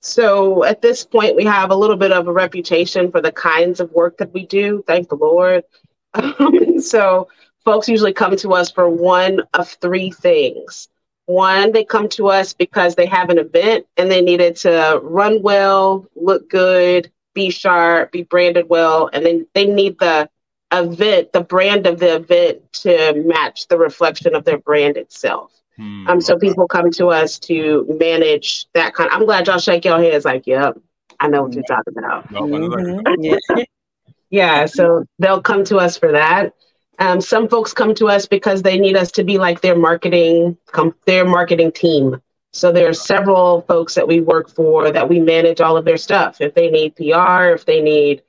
[0.01, 3.81] So at this point, we have a little bit of a reputation for the kinds
[3.81, 4.83] of work that we do.
[4.87, 5.65] Thank the Lord.
[6.13, 7.29] Um, so
[7.65, 10.89] folks usually come to us for one of three things.
[11.27, 15.41] One, they come to us because they have an event and they needed to run
[15.41, 20.29] well, look good, be sharp, be branded well, and then they need the
[20.73, 25.60] event, the brand of the event to match the reflection of their brand itself.
[25.81, 26.07] Hmm.
[26.09, 29.09] Um, so people come to us to manage that kind.
[29.11, 30.79] I'm glad y'all shake your heads like, yep,
[31.19, 32.29] I know what you're talking about.
[32.29, 33.23] Mm-hmm.
[33.23, 33.65] yeah.
[34.31, 36.53] yeah, so they'll come to us for that.
[36.99, 40.59] Um, some folks come to us because they need us to be like their marketing,
[40.67, 42.21] com- their marketing team.
[42.53, 45.97] So there are several folks that we work for that we manage all of their
[45.97, 46.43] stuff.
[46.43, 48.21] If they need PR, if they need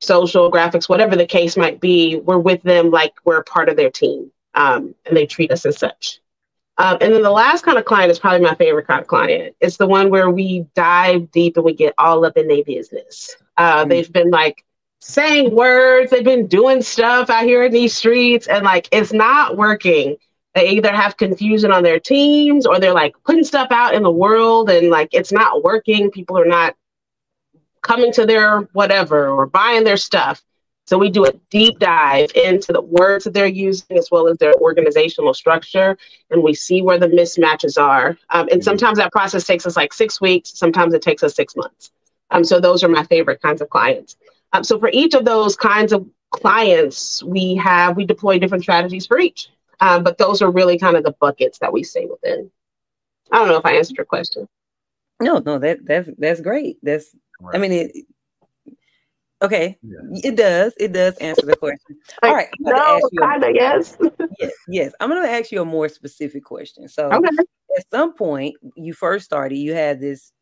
[0.00, 3.90] social graphics, whatever the case might be, we're with them like we're part of their
[3.90, 6.20] team, um, and they treat us as such.
[6.80, 9.54] Um, and then the last kind of client is probably my favorite kind of client.
[9.60, 13.36] It's the one where we dive deep and we get all up in their business.
[13.58, 13.90] Uh, mm-hmm.
[13.90, 14.64] They've been like
[15.00, 16.10] saying words.
[16.10, 20.16] They've been doing stuff out here in these streets, and like it's not working.
[20.54, 24.10] They either have confusion on their teams or they're like putting stuff out in the
[24.10, 26.10] world and like it's not working.
[26.10, 26.74] People are not
[27.82, 30.42] coming to their whatever or buying their stuff.
[30.90, 34.38] So we do a deep dive into the words that they're using as well as
[34.38, 35.96] their organizational structure,
[36.30, 38.18] and we see where the mismatches are.
[38.30, 40.58] Um, and sometimes that process takes us like six weeks.
[40.58, 41.92] Sometimes it takes us six months.
[42.32, 44.16] Um, so those are my favorite kinds of clients.
[44.52, 49.06] Um, so for each of those kinds of clients, we have we deploy different strategies
[49.06, 49.48] for each.
[49.78, 52.50] Um, but those are really kind of the buckets that we stay within.
[53.30, 54.48] I don't know if I answered your question.
[55.22, 56.78] No, no, that that's that's great.
[56.82, 57.54] That's right.
[57.54, 57.92] I mean it.
[59.42, 60.20] Okay, yeah.
[60.22, 60.74] it does.
[60.78, 61.96] It does answer the question.
[62.22, 63.96] All right, I'm no, kind of yes.
[64.38, 64.92] yes, yes.
[65.00, 66.88] I'm going to ask you a more specific question.
[66.88, 67.28] So, okay.
[67.76, 69.56] at some point, you first started.
[69.56, 70.32] You had this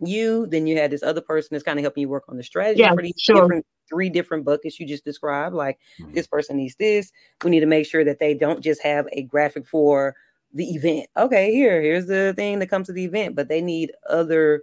[0.00, 2.42] you, then you had this other person that's kind of helping you work on the
[2.42, 3.42] strategy yeah, for these sure.
[3.42, 5.54] different three different buckets you just described.
[5.54, 6.14] Like mm-hmm.
[6.14, 7.12] this person needs this.
[7.42, 10.14] We need to make sure that they don't just have a graphic for
[10.52, 11.08] the event.
[11.16, 14.62] Okay, here, here's the thing that comes to the event, but they need other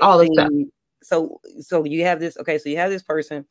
[0.00, 0.68] all of that.
[1.02, 3.44] So so you have this, okay, so you have this person.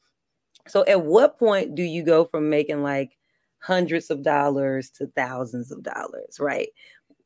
[0.67, 3.17] So at what point do you go from making like
[3.59, 6.69] hundreds of dollars to thousands of dollars, right?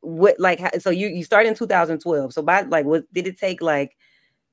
[0.06, 3.60] what like so you you start in 2012 so by like what did it take
[3.60, 3.96] like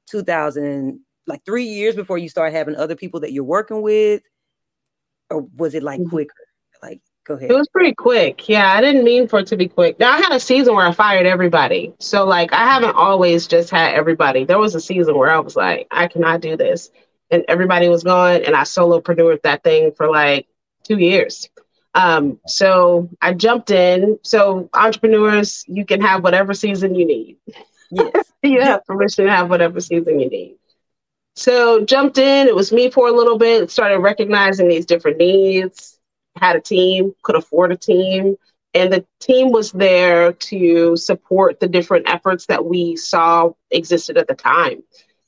[0.07, 4.23] 2000 like three years before you start having other people that you're working with
[5.29, 6.09] or was it like mm-hmm.
[6.09, 6.33] quicker
[7.25, 9.99] go ahead it was pretty quick yeah i didn't mean for it to be quick
[9.99, 13.69] now i had a season where i fired everybody so like i haven't always just
[13.69, 16.91] had everybody there was a season where i was like i cannot do this
[17.31, 20.47] and everybody was gone and i solopreneured that thing for like
[20.83, 21.49] two years
[21.95, 24.19] um, so I jumped in.
[24.23, 27.37] So entrepreneurs, you can have whatever season you need.
[27.91, 28.31] Yes.
[28.43, 30.55] you have permission to have whatever season you need.
[31.35, 32.47] So jumped in.
[32.47, 33.69] It was me for a little bit.
[33.69, 35.92] Started recognizing these different needs.
[36.35, 37.13] Had a team.
[37.23, 38.37] Could afford a team.
[38.73, 44.27] And the team was there to support the different efforts that we saw existed at
[44.27, 44.83] the time.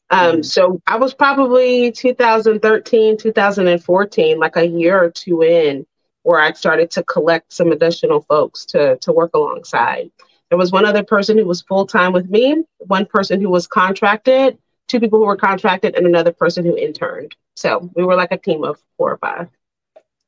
[0.10, 0.46] Um, mm.
[0.46, 5.86] So I was probably 2013, 2014, like a year or two in
[6.24, 10.10] where I started to collect some additional folks to, to work alongside.
[10.50, 13.68] There was one other person who was full time with me, one person who was
[13.68, 17.36] contracted, two people who were contracted, and another person who interned.
[17.56, 19.50] So we were like a team of four or five.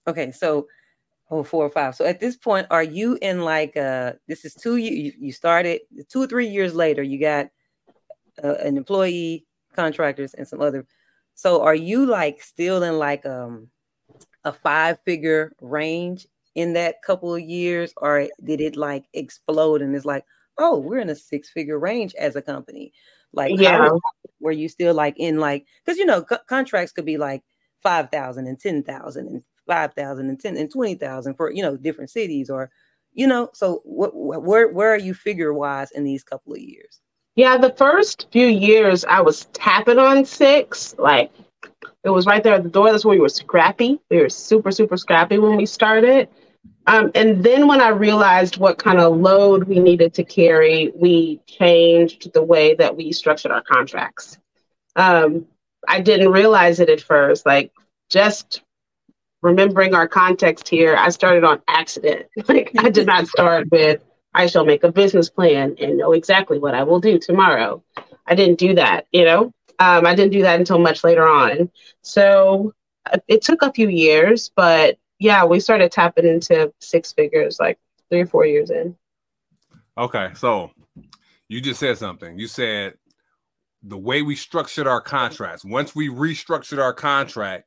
[0.08, 0.68] Okay, so
[1.30, 1.96] oh, four or five.
[1.96, 5.82] So at this point, are you in like uh this is two you you started
[6.10, 7.48] two or three years later, you got
[8.44, 10.86] uh, an employee, contractors, and some other.
[11.36, 13.70] So are you like still in like um
[14.46, 19.96] a five figure range in that couple of years, or did it like explode and
[19.96, 20.26] it's like,
[20.58, 22.94] oh, we're in a six figure range as a company?
[23.34, 23.90] Like, yeah,
[24.40, 27.44] were you still like in like because you know co- contracts could be like
[27.84, 31.62] five thousand and ten thousand and five thousand and ten and twenty thousand for you
[31.62, 32.72] know different cities or
[33.14, 33.50] you know.
[33.54, 37.02] So what where where are you figure wise in these couple of years?
[37.36, 41.32] Yeah, the first few years I was tapping on six, like
[42.04, 42.92] it was right there at the door.
[42.92, 44.00] That's where we were scrappy.
[44.10, 46.30] We were super, super scrappy when we started.
[46.88, 51.42] Um, and then when I realized what kind of load we needed to carry, we
[51.46, 54.38] changed the way that we structured our contracts.
[54.96, 55.46] Um,
[55.88, 57.46] I didn't realize it at first.
[57.46, 57.72] Like
[58.10, 58.62] just
[59.42, 62.28] remembering our context here, I started on accident.
[62.48, 64.02] Like I did not start with
[64.34, 67.84] I shall make a business plan and know exactly what I will do tomorrow.
[68.28, 69.52] I didn't do that, you know.
[69.80, 71.72] Um, I didn't do that until much later on.
[72.02, 72.74] So
[73.12, 77.80] uh, it took a few years, but yeah, we started tapping into six figures like
[78.10, 78.96] three or four years in.
[79.98, 80.72] Okay, so
[81.48, 82.38] you just said something.
[82.38, 82.94] You said
[83.82, 85.64] the way we structured our contracts.
[85.66, 87.67] Once we restructured our contract,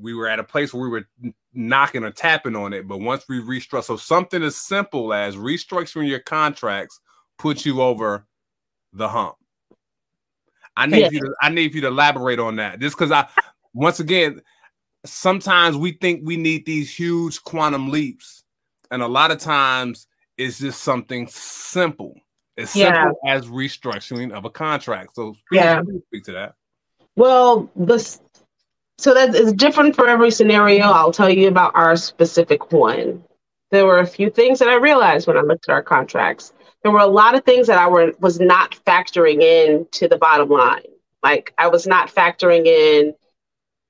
[0.00, 2.86] we were at a place where we were knocking or tapping on it.
[2.86, 7.00] But once we restructure, so something as simple as restructuring your contracts
[7.38, 8.26] puts you over
[8.92, 9.34] the hump.
[10.76, 11.10] I need yeah.
[11.10, 12.78] you to I need you to elaborate on that.
[12.78, 13.28] Just because I
[13.74, 14.42] once again,
[15.04, 18.44] sometimes we think we need these huge quantum leaps,
[18.90, 22.14] and a lot of times it's just something simple.
[22.56, 23.04] As yeah.
[23.04, 25.14] simple as restructuring of a contract.
[25.14, 25.80] So speak, yeah.
[26.08, 26.54] speak to that.
[27.14, 28.20] Well, this
[28.98, 30.84] so that is different for every scenario.
[30.86, 33.24] I'll tell you about our specific one.
[33.70, 36.92] There were a few things that I realized when I looked at our contracts there
[36.92, 40.48] were a lot of things that I were was not factoring in to the bottom
[40.48, 40.82] line.
[41.22, 43.14] Like I was not factoring in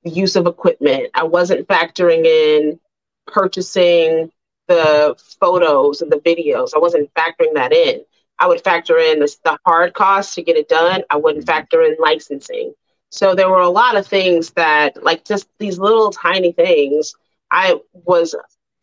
[0.05, 1.11] the use of equipment.
[1.15, 2.81] I wasn't factoring in
[3.27, 4.31] purchasing
[4.69, 6.71] the photos and the videos.
[6.75, 8.05] I wasn't factoring that in.
[8.39, 11.03] I would factor in the, the hard costs to get it done.
[11.11, 12.73] I wouldn't factor in licensing.
[13.11, 17.15] So there were a lot of things that, like just these little tiny things,
[17.51, 18.35] I was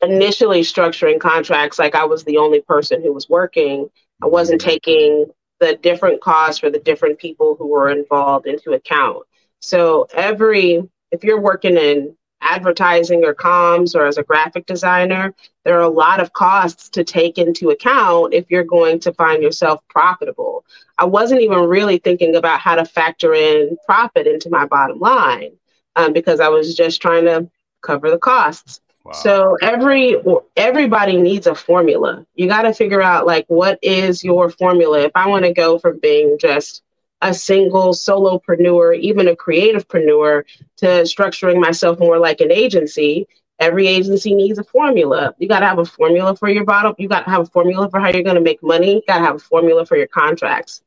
[0.02, 3.90] initially structuring contracts like I was the only person who was working.
[4.22, 4.70] I wasn't mm-hmm.
[4.70, 5.26] taking
[5.60, 9.26] the different costs for the different people who were involved into account.
[9.60, 15.34] So every if you're working in advertising or comms or as a graphic designer,
[15.64, 19.42] there are a lot of costs to take into account if you're going to find
[19.42, 20.64] yourself profitable.
[20.98, 25.52] I wasn't even really thinking about how to factor in profit into my bottom line
[25.96, 27.50] um, because I was just trying to
[27.82, 28.82] cover the costs.
[29.12, 30.18] So every
[30.56, 32.26] everybody needs a formula.
[32.36, 35.02] You got to figure out like what is your formula.
[35.02, 36.84] If I want to go from being just
[37.22, 40.44] a single solopreneur, even a creativepreneur,
[40.78, 43.28] to structuring myself more like an agency,
[43.60, 45.34] every agency needs a formula.
[45.40, 46.94] You got to have a formula for your bottom.
[46.98, 48.96] You got to have a formula for how you're going to make money.
[48.96, 50.82] You got to have a formula for your contracts.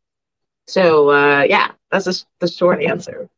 [0.66, 3.29] So uh, yeah, that's a, the short answer.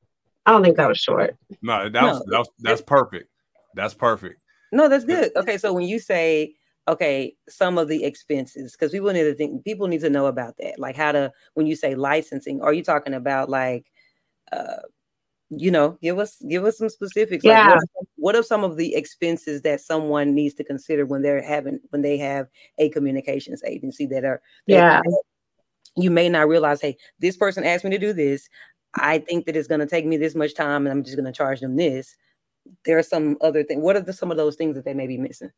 [0.45, 1.37] I don't think that was short.
[1.63, 2.33] No, that was, no.
[2.33, 3.29] that was that's perfect.
[3.75, 4.43] That's perfect.
[4.73, 5.31] No, that's good.
[5.37, 6.55] Okay, so when you say
[6.89, 10.57] okay, some of the expenses, because people need to think people need to know about
[10.59, 10.79] that.
[10.79, 13.87] Like how to when you say licensing, are you talking about like
[14.53, 14.83] uh
[15.53, 17.45] you know, give us give us some specifics.
[17.45, 17.71] Yeah.
[17.71, 21.43] Like what, what are some of the expenses that someone needs to consider when they're
[21.43, 22.47] having when they have
[22.79, 25.01] a communications agency that are that yeah
[25.97, 28.49] you may not realize, hey, this person asked me to do this.
[28.95, 31.27] I think that it's going to take me this much time, and I'm just going
[31.27, 32.17] to charge them this
[32.85, 33.83] there are some other things.
[33.83, 35.51] What are the, some of those things that they may be missing?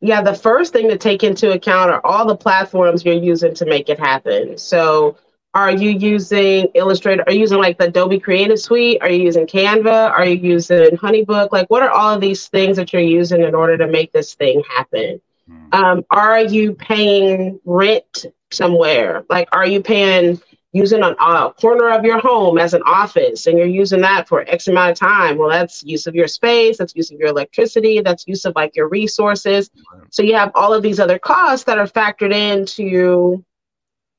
[0.00, 3.66] Yeah, the first thing to take into account are all the platforms you're using to
[3.66, 4.56] make it happen.
[4.56, 5.18] So,
[5.52, 7.24] are you using Illustrator?
[7.26, 8.98] Are you using like the Adobe Creative Suite?
[9.02, 10.10] Are you using Canva?
[10.10, 11.50] Are you using Honeybook?
[11.52, 14.34] Like, what are all of these things that you're using in order to make this
[14.34, 15.20] thing happen?
[15.48, 15.68] Hmm.
[15.72, 19.24] Um, are you paying rent somewhere?
[19.28, 20.40] Like, are you paying
[20.72, 24.42] using a, a corner of your home as an office and you're using that for
[24.48, 28.00] X amount of time, well, that's use of your space, that's use of your electricity,
[28.00, 29.70] that's use of like your resources.
[30.10, 33.44] So you have all of these other costs that are factored into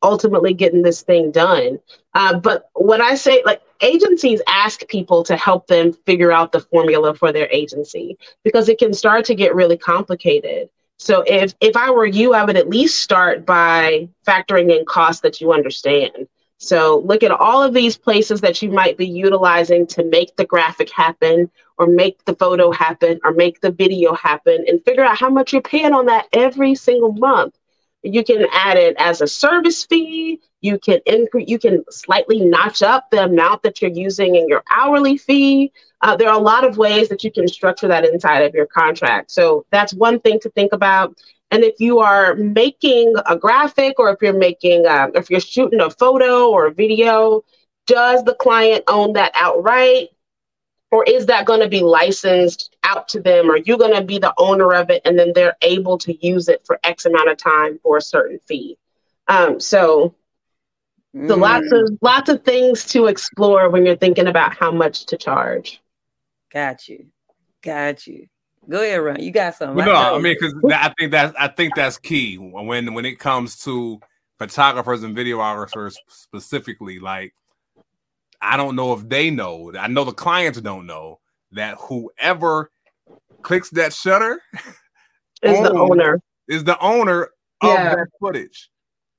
[0.03, 1.79] ultimately getting this thing done.
[2.15, 6.59] Uh, but when I say like agencies ask people to help them figure out the
[6.59, 10.69] formula for their agency because it can start to get really complicated.
[10.97, 15.21] So if if I were you, I would at least start by factoring in costs
[15.21, 16.27] that you understand.
[16.63, 20.45] So look at all of these places that you might be utilizing to make the
[20.45, 21.49] graphic happen
[21.79, 25.53] or make the photo happen or make the video happen and figure out how much
[25.53, 27.57] you're paying on that every single month.
[28.03, 30.39] You can add it as a service fee.
[30.61, 34.63] You can increase, you can slightly notch up the amount that you're using in your
[34.71, 35.71] hourly fee.
[36.01, 38.67] Uh, there are a lot of ways that you can structure that inside of your
[38.67, 39.31] contract.
[39.31, 41.17] So that's one thing to think about.
[41.51, 45.81] And if you are making a graphic or if you're making, uh, if you're shooting
[45.81, 47.43] a photo or a video,
[47.87, 50.09] does the client own that outright?
[50.91, 53.49] Or is that going to be licensed out to them?
[53.49, 56.49] Are you going to be the owner of it and then they're able to use
[56.49, 58.77] it for X amount of time for a certain fee?
[59.27, 60.15] Um, so
[61.13, 61.97] so lots of mm.
[62.01, 65.81] lots of things to explore when you're thinking about how much to charge.
[66.53, 67.07] Got you.
[67.61, 68.27] Got you.
[68.69, 69.21] Go ahead, Ron.
[69.21, 69.83] You got something.
[69.85, 73.57] no, I mean, because I think that's I think that's key when when it comes
[73.63, 73.99] to
[74.37, 76.99] photographers and videographers specifically.
[76.99, 77.33] Like,
[78.41, 79.71] I don't know if they know.
[79.77, 81.19] I know the clients don't know
[81.51, 82.71] that whoever
[83.41, 84.41] clicks that shutter
[85.43, 86.21] is the oh, owner.
[86.47, 87.23] Is the owner
[87.61, 87.95] of yeah.
[87.95, 88.69] that footage.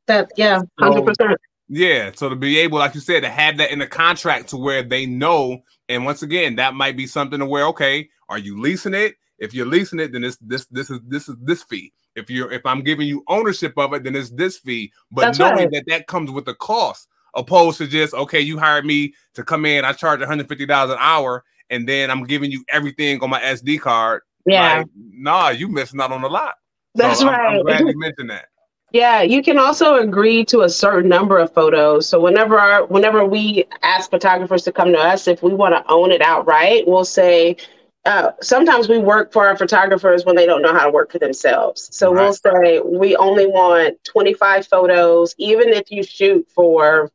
[0.06, 1.38] That yeah, hundred percent.
[1.68, 4.56] Yeah, so to be able, like you said, to have that in the contract to
[4.56, 8.60] where they know, and once again, that might be something to where okay, are you
[8.60, 9.14] leasing it?
[9.42, 11.92] If you're leasing it, then this this this is this is this fee.
[12.14, 14.92] If you're if I'm giving you ownership of it, then it's this fee.
[15.10, 15.70] But That's knowing right.
[15.72, 19.66] that that comes with a cost, opposed to just okay, you hired me to come
[19.66, 23.40] in, I charge 150 dollars an hour, and then I'm giving you everything on my
[23.40, 24.22] SD card.
[24.46, 26.54] Yeah, like, nah, you missing out on a lot.
[26.94, 27.40] That's so right.
[27.40, 28.44] I'm, I'm glad you mentioned that.
[28.92, 32.06] Yeah, you can also agree to a certain number of photos.
[32.06, 35.90] So whenever our, whenever we ask photographers to come to us, if we want to
[35.90, 37.56] own it outright, we'll say.
[38.04, 41.20] Uh, sometimes we work for our photographers when they don't know how to work for
[41.20, 41.88] themselves.
[41.96, 42.22] So right.
[42.22, 47.10] we'll say we only want 25 photos, even if you shoot for,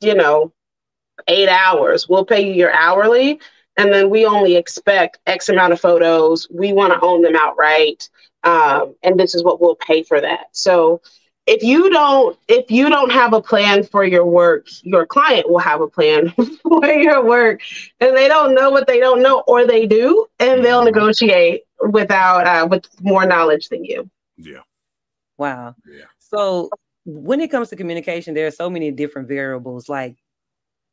[0.00, 0.52] you know,
[1.26, 2.08] eight hours.
[2.08, 3.40] We'll pay you your hourly,
[3.76, 6.46] and then we only expect X amount of photos.
[6.48, 8.08] We want to own them outright
[8.42, 11.00] um, and this is what we'll pay for that so
[11.50, 15.58] if you don't if you don't have a plan for your work your client will
[15.58, 16.30] have a plan
[16.62, 17.60] for your work.
[17.98, 20.94] And they don't know what they don't know or they do and they'll mm-hmm.
[20.94, 24.08] negotiate without uh, with more knowledge than you.
[24.36, 24.62] Yeah.
[25.38, 25.74] Wow.
[25.84, 26.04] Yeah.
[26.18, 26.70] So
[27.04, 29.88] when it comes to communication there are so many different variables.
[29.88, 30.16] Like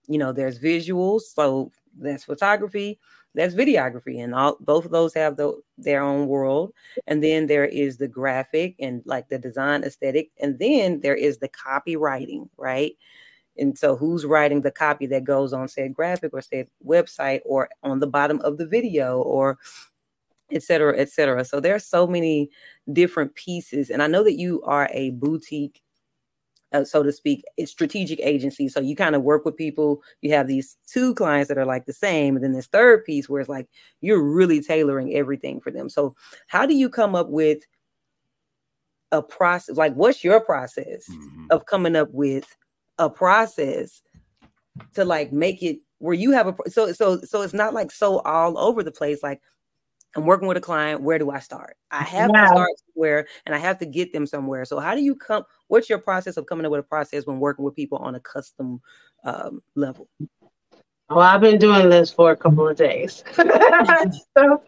[0.07, 2.97] you know there's visuals so that's photography
[3.37, 6.73] that's videography and all both of those have the, their own world.
[7.05, 11.37] And then there is the graphic and like the design aesthetic and then there is
[11.37, 12.93] the copywriting right?
[13.59, 17.69] And so who's writing the copy that goes on said graphic or said website or
[17.83, 19.59] on the bottom of the video or
[20.51, 21.45] et cetera et cetera.
[21.45, 22.49] So there are so many
[22.91, 25.81] different pieces and i know that you are a boutique
[26.73, 28.67] uh, so to speak, it's strategic agency.
[28.67, 30.01] So you kind of work with people.
[30.21, 33.29] You have these two clients that are like the same, and then this third piece
[33.29, 33.67] where it's like
[34.01, 35.89] you're really tailoring everything for them.
[35.89, 36.15] So
[36.47, 37.59] how do you come up with
[39.11, 39.77] a process?
[39.77, 41.45] Like, what's your process mm-hmm.
[41.51, 42.45] of coming up with
[42.99, 44.01] a process
[44.95, 48.19] to like make it where you have a so so so it's not like so
[48.19, 49.23] all over the place.
[49.23, 49.41] Like
[50.17, 51.01] I'm working with a client.
[51.01, 51.77] Where do I start?
[51.91, 52.41] I have yeah.
[52.41, 54.65] to start somewhere and I have to get them somewhere.
[54.65, 55.43] So, how do you come?
[55.67, 58.19] What's your process of coming up with a process when working with people on a
[58.19, 58.81] custom
[59.23, 60.09] um, level?
[61.09, 63.23] Well, I've been doing this for a couple of days.
[63.35, 64.63] so,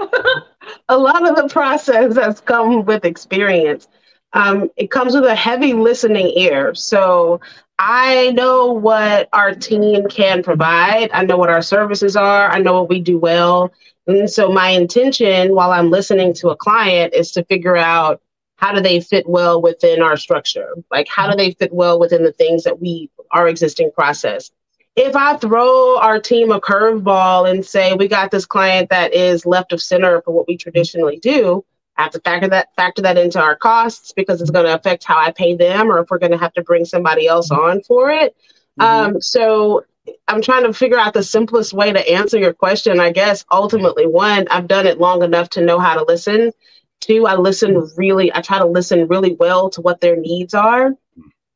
[0.88, 3.86] a lot of the process has come with experience.
[4.32, 6.74] Um, it comes with a heavy listening ear.
[6.74, 7.40] So,
[7.78, 11.10] I know what our team can provide.
[11.12, 12.48] I know what our services are.
[12.48, 13.72] I know what we do well.
[14.06, 18.20] And so my intention while I'm listening to a client is to figure out
[18.56, 20.74] how do they fit well within our structure?
[20.90, 24.50] Like how do they fit well within the things that we our existing process?
[24.96, 29.44] If I throw our team a curveball and say we got this client that is
[29.44, 31.64] left of center for what we traditionally do,
[31.96, 35.04] I have to factor that factor that into our costs because it's going to affect
[35.04, 37.82] how I pay them, or if we're going to have to bring somebody else on
[37.82, 38.36] for it.
[38.80, 39.14] Mm-hmm.
[39.14, 39.84] Um, so
[40.28, 43.00] I'm trying to figure out the simplest way to answer your question.
[43.00, 46.52] I guess ultimately, one, I've done it long enough to know how to listen.
[47.00, 50.94] Two, I listen really, I try to listen really well to what their needs are.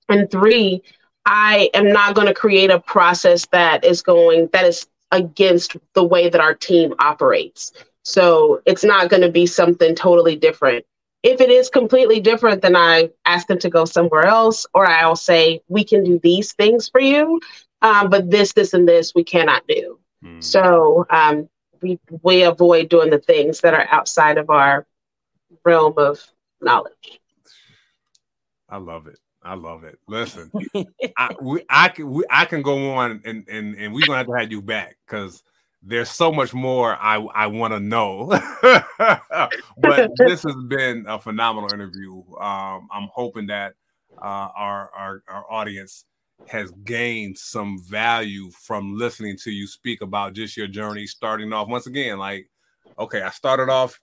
[0.09, 0.83] And three,
[1.27, 6.05] I am not going to create a process that is going, that is against the
[6.05, 7.73] way that our team operates.
[8.03, 10.85] So it's not going to be something totally different.
[11.23, 15.17] If it is completely different, then I ask them to go somewhere else, or I'll
[15.17, 17.41] say, we can do these things for you
[17.83, 19.99] um, but this, this, and this we cannot do.
[20.24, 20.43] Mm.
[20.43, 21.49] So um,
[21.81, 24.87] we we avoid doing the things that are outside of our
[25.64, 26.24] realm of
[26.61, 27.20] knowledge.
[28.68, 29.18] I love it.
[29.43, 29.99] I love it.
[30.09, 30.51] Listen,
[31.16, 34.26] I we, I can we, I can go on and and and we're gonna have
[34.26, 35.43] to have you back because
[35.83, 38.26] there's so much more I I want to know.
[39.79, 42.16] but this has been a phenomenal interview.
[42.41, 43.74] Um, I'm hoping that
[44.20, 46.05] uh, our our our audience
[46.47, 51.68] has gained some value from listening to you speak about just your journey starting off.
[51.68, 52.49] Once again like
[52.99, 54.01] okay i started off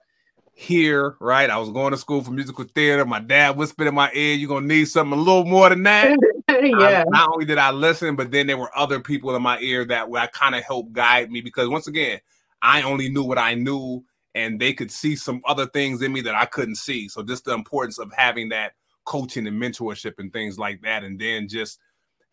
[0.58, 1.50] here right?
[1.50, 3.04] I was going to school for musical theater.
[3.04, 6.16] My dad whispered in my ear you're gonna need something a little more than that.
[6.48, 7.04] Yeah.
[7.06, 9.84] I, not only did i listen but then there were other people in my ear
[9.84, 12.20] that that kind of helped guide me because once again
[12.62, 14.02] i only knew what i knew
[14.36, 17.08] and they could see some other things in me that i couldn't see.
[17.08, 18.72] So just the importance of having that
[19.04, 21.78] coaching and mentorship and things like that and then just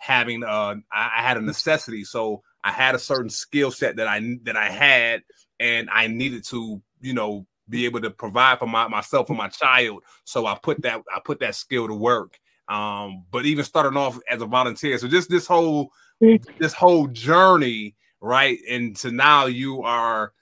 [0.04, 2.04] having uh I, I had a necessity.
[2.04, 5.22] So i had a certain skill set that i that i had
[5.60, 9.48] and i needed to you know be able to provide for my, myself and my
[9.48, 10.04] child.
[10.26, 12.38] So i put that i put that skill to work.
[12.68, 15.92] Um but even starting off as a volunteer so just this whole
[16.22, 16.44] mm.
[16.60, 18.58] this whole journey right?
[18.70, 20.34] And to now you are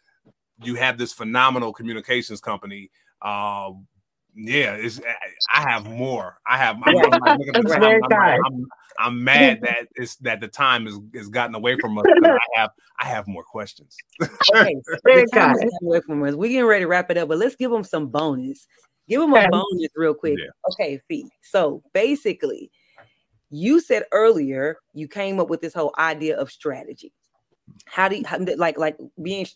[0.64, 2.89] you have this phenomenal communications company.
[3.22, 3.88] Um
[4.36, 5.14] yeah, it's eh,
[5.54, 6.40] I have more.
[6.48, 6.78] I have.
[6.84, 8.66] I'm, I'm, I'm, I'm,
[9.00, 12.06] I'm mad that it's that the time is is gotten away from us.
[12.08, 13.96] I have I have more questions.
[14.22, 16.36] okay, the time away from us.
[16.36, 18.68] We're getting ready to wrap it up, but let's give them some bonus.
[19.10, 20.38] Give them a bonus real quick.
[20.38, 20.52] Yeah.
[20.72, 21.30] Okay, Fee.
[21.42, 22.72] So basically,
[23.50, 27.12] you said earlier you came up with this whole idea of strategy.
[27.86, 29.48] How do you how, like like being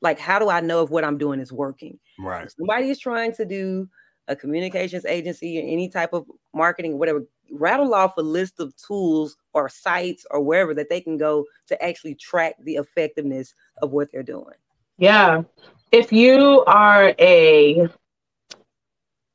[0.00, 1.98] like how do I know if what I'm doing is working?
[2.18, 2.46] Right.
[2.46, 3.88] If somebody is trying to do
[4.28, 9.36] a communications agency or any type of marketing, whatever, rattle off a list of tools
[9.52, 14.10] or sites or wherever that they can go to actually track the effectiveness of what
[14.12, 14.54] they're doing.
[14.98, 15.42] Yeah.
[15.90, 17.88] If you are a,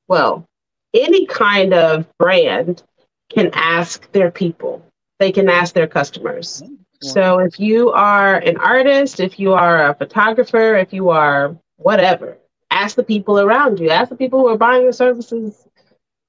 [0.08, 0.46] well,
[0.94, 2.84] any kind of brand
[3.30, 4.84] can ask their people,
[5.20, 6.64] they can ask their customers.
[7.02, 7.12] Yeah.
[7.12, 12.38] So if you are an artist, if you are a photographer, if you are whatever,
[12.78, 15.68] ask the people around you, ask the people who are buying your services,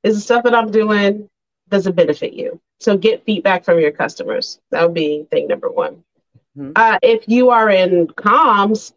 [0.02, 1.28] is the stuff that I'm doing,
[1.68, 2.60] does it benefit you?
[2.80, 4.60] So get feedback from your customers.
[4.70, 6.04] That would be thing number one.
[6.56, 6.72] Mm-hmm.
[6.74, 8.92] Uh, if you are in comms,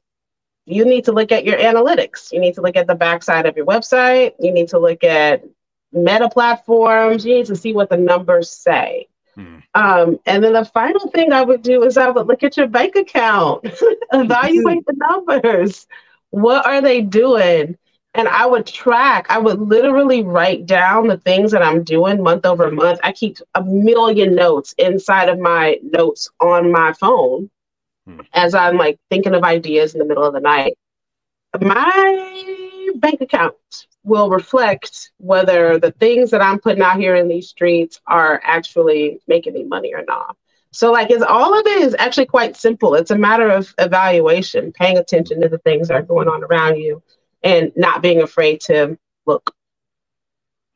[0.66, 2.32] you need to look at your analytics.
[2.32, 4.34] You need to look at the backside of your website.
[4.40, 5.44] You need to look at
[5.92, 7.26] meta platforms.
[7.26, 9.08] You need to see what the numbers say.
[9.36, 9.60] Hmm.
[9.74, 12.68] Um, and then the final thing I would do is I would look at your
[12.68, 13.66] bank account,
[14.14, 15.88] evaluate the numbers.
[16.32, 17.78] What are they doing?
[18.14, 22.46] And I would track, I would literally write down the things that I'm doing month
[22.46, 23.00] over month.
[23.04, 27.50] I keep a million notes inside of my notes on my phone
[28.06, 28.20] hmm.
[28.34, 30.74] as I'm like thinking of ideas in the middle of the night.
[31.60, 33.56] My bank account
[34.04, 39.20] will reflect whether the things that I'm putting out here in these streets are actually
[39.28, 40.36] making me money or not.
[40.74, 42.96] So, like, is all of it is actually quite simple.
[42.96, 46.78] It's a matter of evaluation, paying attention to the things that are going on around
[46.78, 47.04] you,
[47.44, 49.54] and not being afraid to look.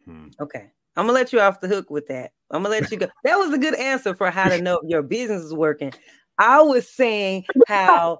[0.05, 0.27] Hmm.
[0.39, 0.69] Okay.
[0.97, 2.31] I'm gonna let you off the hook with that.
[2.51, 3.07] I'm gonna let you go.
[3.23, 5.93] That was a good answer for how to know your business is working.
[6.37, 8.19] I was saying how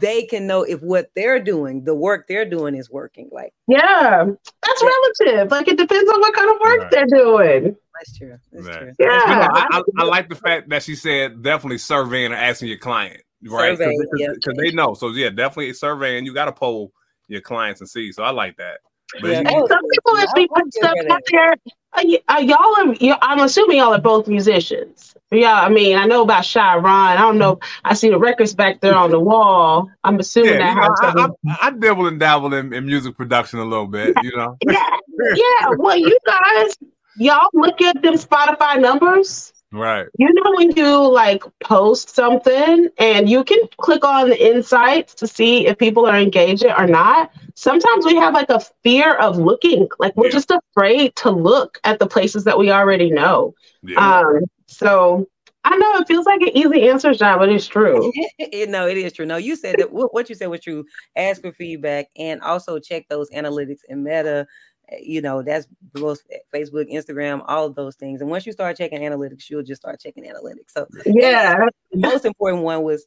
[0.00, 3.28] they can know if what they're doing, the work they're doing is working.
[3.32, 4.24] Like, yeah,
[4.62, 4.88] that's yeah.
[5.28, 5.50] relative.
[5.50, 6.90] Like, it depends on what kind of work right.
[6.90, 7.76] they're doing.
[7.98, 8.36] That's true.
[8.52, 8.78] That's right.
[8.78, 8.92] true.
[8.98, 12.68] Yeah, you I, I, I, like the fact that she said definitely surveying or asking
[12.68, 13.76] your client, right?
[13.76, 14.28] Because yeah.
[14.56, 14.94] they know.
[14.94, 16.26] So yeah, definitely surveying.
[16.26, 16.92] You got to poll
[17.28, 18.12] your clients and see.
[18.12, 18.80] So I like that.
[19.20, 19.40] But yeah.
[19.40, 21.54] you, some people actually put stuff out there.
[21.92, 25.14] Uh, y'all are, I'm assuming y'all are both musicians.
[25.32, 27.16] Yeah, I mean, I know about Shy Ron.
[27.16, 27.60] I don't know.
[27.84, 29.88] I see the records back there on the wall.
[30.02, 30.98] I'm assuming yeah, that.
[31.02, 34.16] You know, I, I, I, dabble and dabble in, in, music production a little bit.
[34.22, 34.56] You know.
[34.68, 34.96] yeah,
[35.34, 35.68] yeah.
[35.76, 36.76] Well, you guys,
[37.16, 39.52] y'all look at them Spotify numbers.
[39.72, 40.06] Right.
[40.18, 45.28] You know when you like post something and you can click on the insights to
[45.28, 47.30] see if people are engaging or not.
[47.54, 50.32] Sometimes we have like a fear of looking, like we're yeah.
[50.32, 53.54] just afraid to look at the places that we already know.
[53.82, 54.20] Yeah.
[54.20, 55.26] Um, so
[55.64, 58.12] I know it feels like an easy answer, John, but it's true.
[58.68, 59.26] no, it is true.
[59.26, 60.84] No, you said that what you said was true.
[61.16, 64.46] Ask for feedback and also check those analytics and meta.
[64.90, 66.20] Eh, you know, that's both
[66.54, 68.22] Facebook, Instagram, all of those things.
[68.22, 70.70] And once you start checking analytics, you'll just start checking analytics.
[70.70, 73.04] So yeah, the most important one was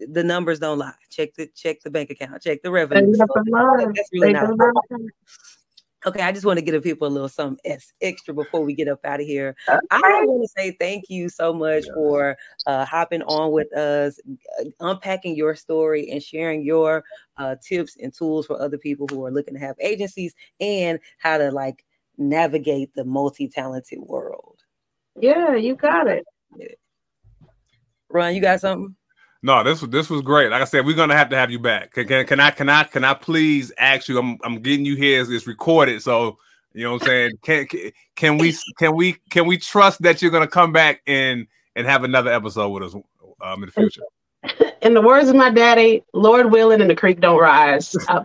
[0.00, 0.92] the numbers don't lie.
[1.10, 3.14] Check the check the bank account, check the revenue.
[3.14, 3.26] So,
[3.94, 4.50] that's really not
[6.06, 9.00] Okay, I just want to give people a little something extra before we get up
[9.04, 9.56] out of here.
[9.66, 9.78] Okay.
[9.90, 11.94] I want to say thank you so much yeah.
[11.94, 12.36] for
[12.66, 14.20] uh, hopping on with us,
[14.60, 17.04] uh, unpacking your story, and sharing your
[17.38, 21.38] uh, tips and tools for other people who are looking to have agencies and how
[21.38, 21.86] to like
[22.18, 24.58] navigate the multi-talented world.
[25.18, 26.26] Yeah, you got it.
[28.10, 28.94] Ron, you got something?
[29.44, 30.50] No, this was this was great.
[30.50, 31.92] Like I said, we're gonna have to have you back.
[31.92, 34.18] Can, can, can I can I can I please ask you?
[34.18, 35.20] I'm I'm getting you here.
[35.20, 36.38] As it's recorded, so
[36.72, 37.30] you know what I'm saying.
[37.42, 37.66] Can
[38.16, 42.04] can we can we can we trust that you're gonna come back and and have
[42.04, 44.00] another episode with us um, in the future?
[44.82, 47.94] In the words of my daddy, Lord willing, and the creek don't rise.
[48.08, 48.24] All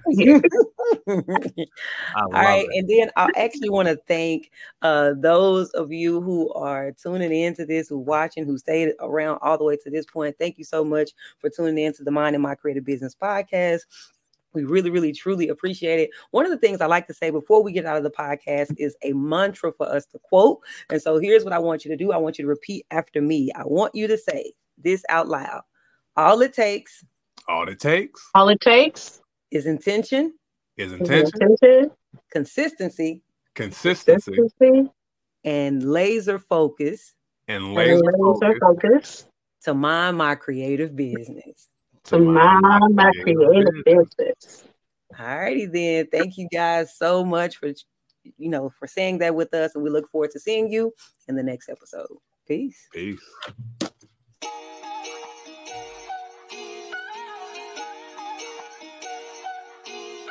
[2.31, 2.77] right, it.
[2.77, 4.51] and then I actually want to thank
[4.81, 9.39] uh, those of you who are tuning in to this, who watching, who stayed around
[9.41, 10.35] all the way to this point.
[10.37, 13.81] Thank you so much for tuning in to the Mind and My Creative Business podcast.
[14.53, 16.09] We really, really, truly appreciate it.
[16.31, 18.73] One of the things I like to say before we get out of the podcast
[18.77, 20.59] is a mantra for us to quote.
[20.89, 23.21] And so here's what I want you to do I want you to repeat after
[23.21, 23.51] me.
[23.55, 25.61] I want you to say this out loud.
[26.19, 27.01] All it takes.
[27.47, 28.29] All it takes.
[28.35, 30.33] All it takes is intention.
[30.75, 31.31] Is intention.
[31.41, 31.91] intention
[32.29, 33.23] consistency.
[33.55, 34.33] Consistency.
[34.33, 34.91] consistency
[35.45, 37.15] and laser focus.
[37.47, 38.59] And laser, and laser focus.
[38.59, 39.27] focus.
[39.63, 41.69] To mind my creative business.
[42.05, 44.09] To, to mind, mind my creative business.
[44.17, 44.63] business.
[45.17, 46.07] All righty then.
[46.11, 47.71] Thank you guys so much for
[48.37, 50.93] you know for saying that with us, and we look forward to seeing you
[51.29, 52.07] in the next episode.
[52.45, 52.89] Peace.
[52.91, 53.21] Peace.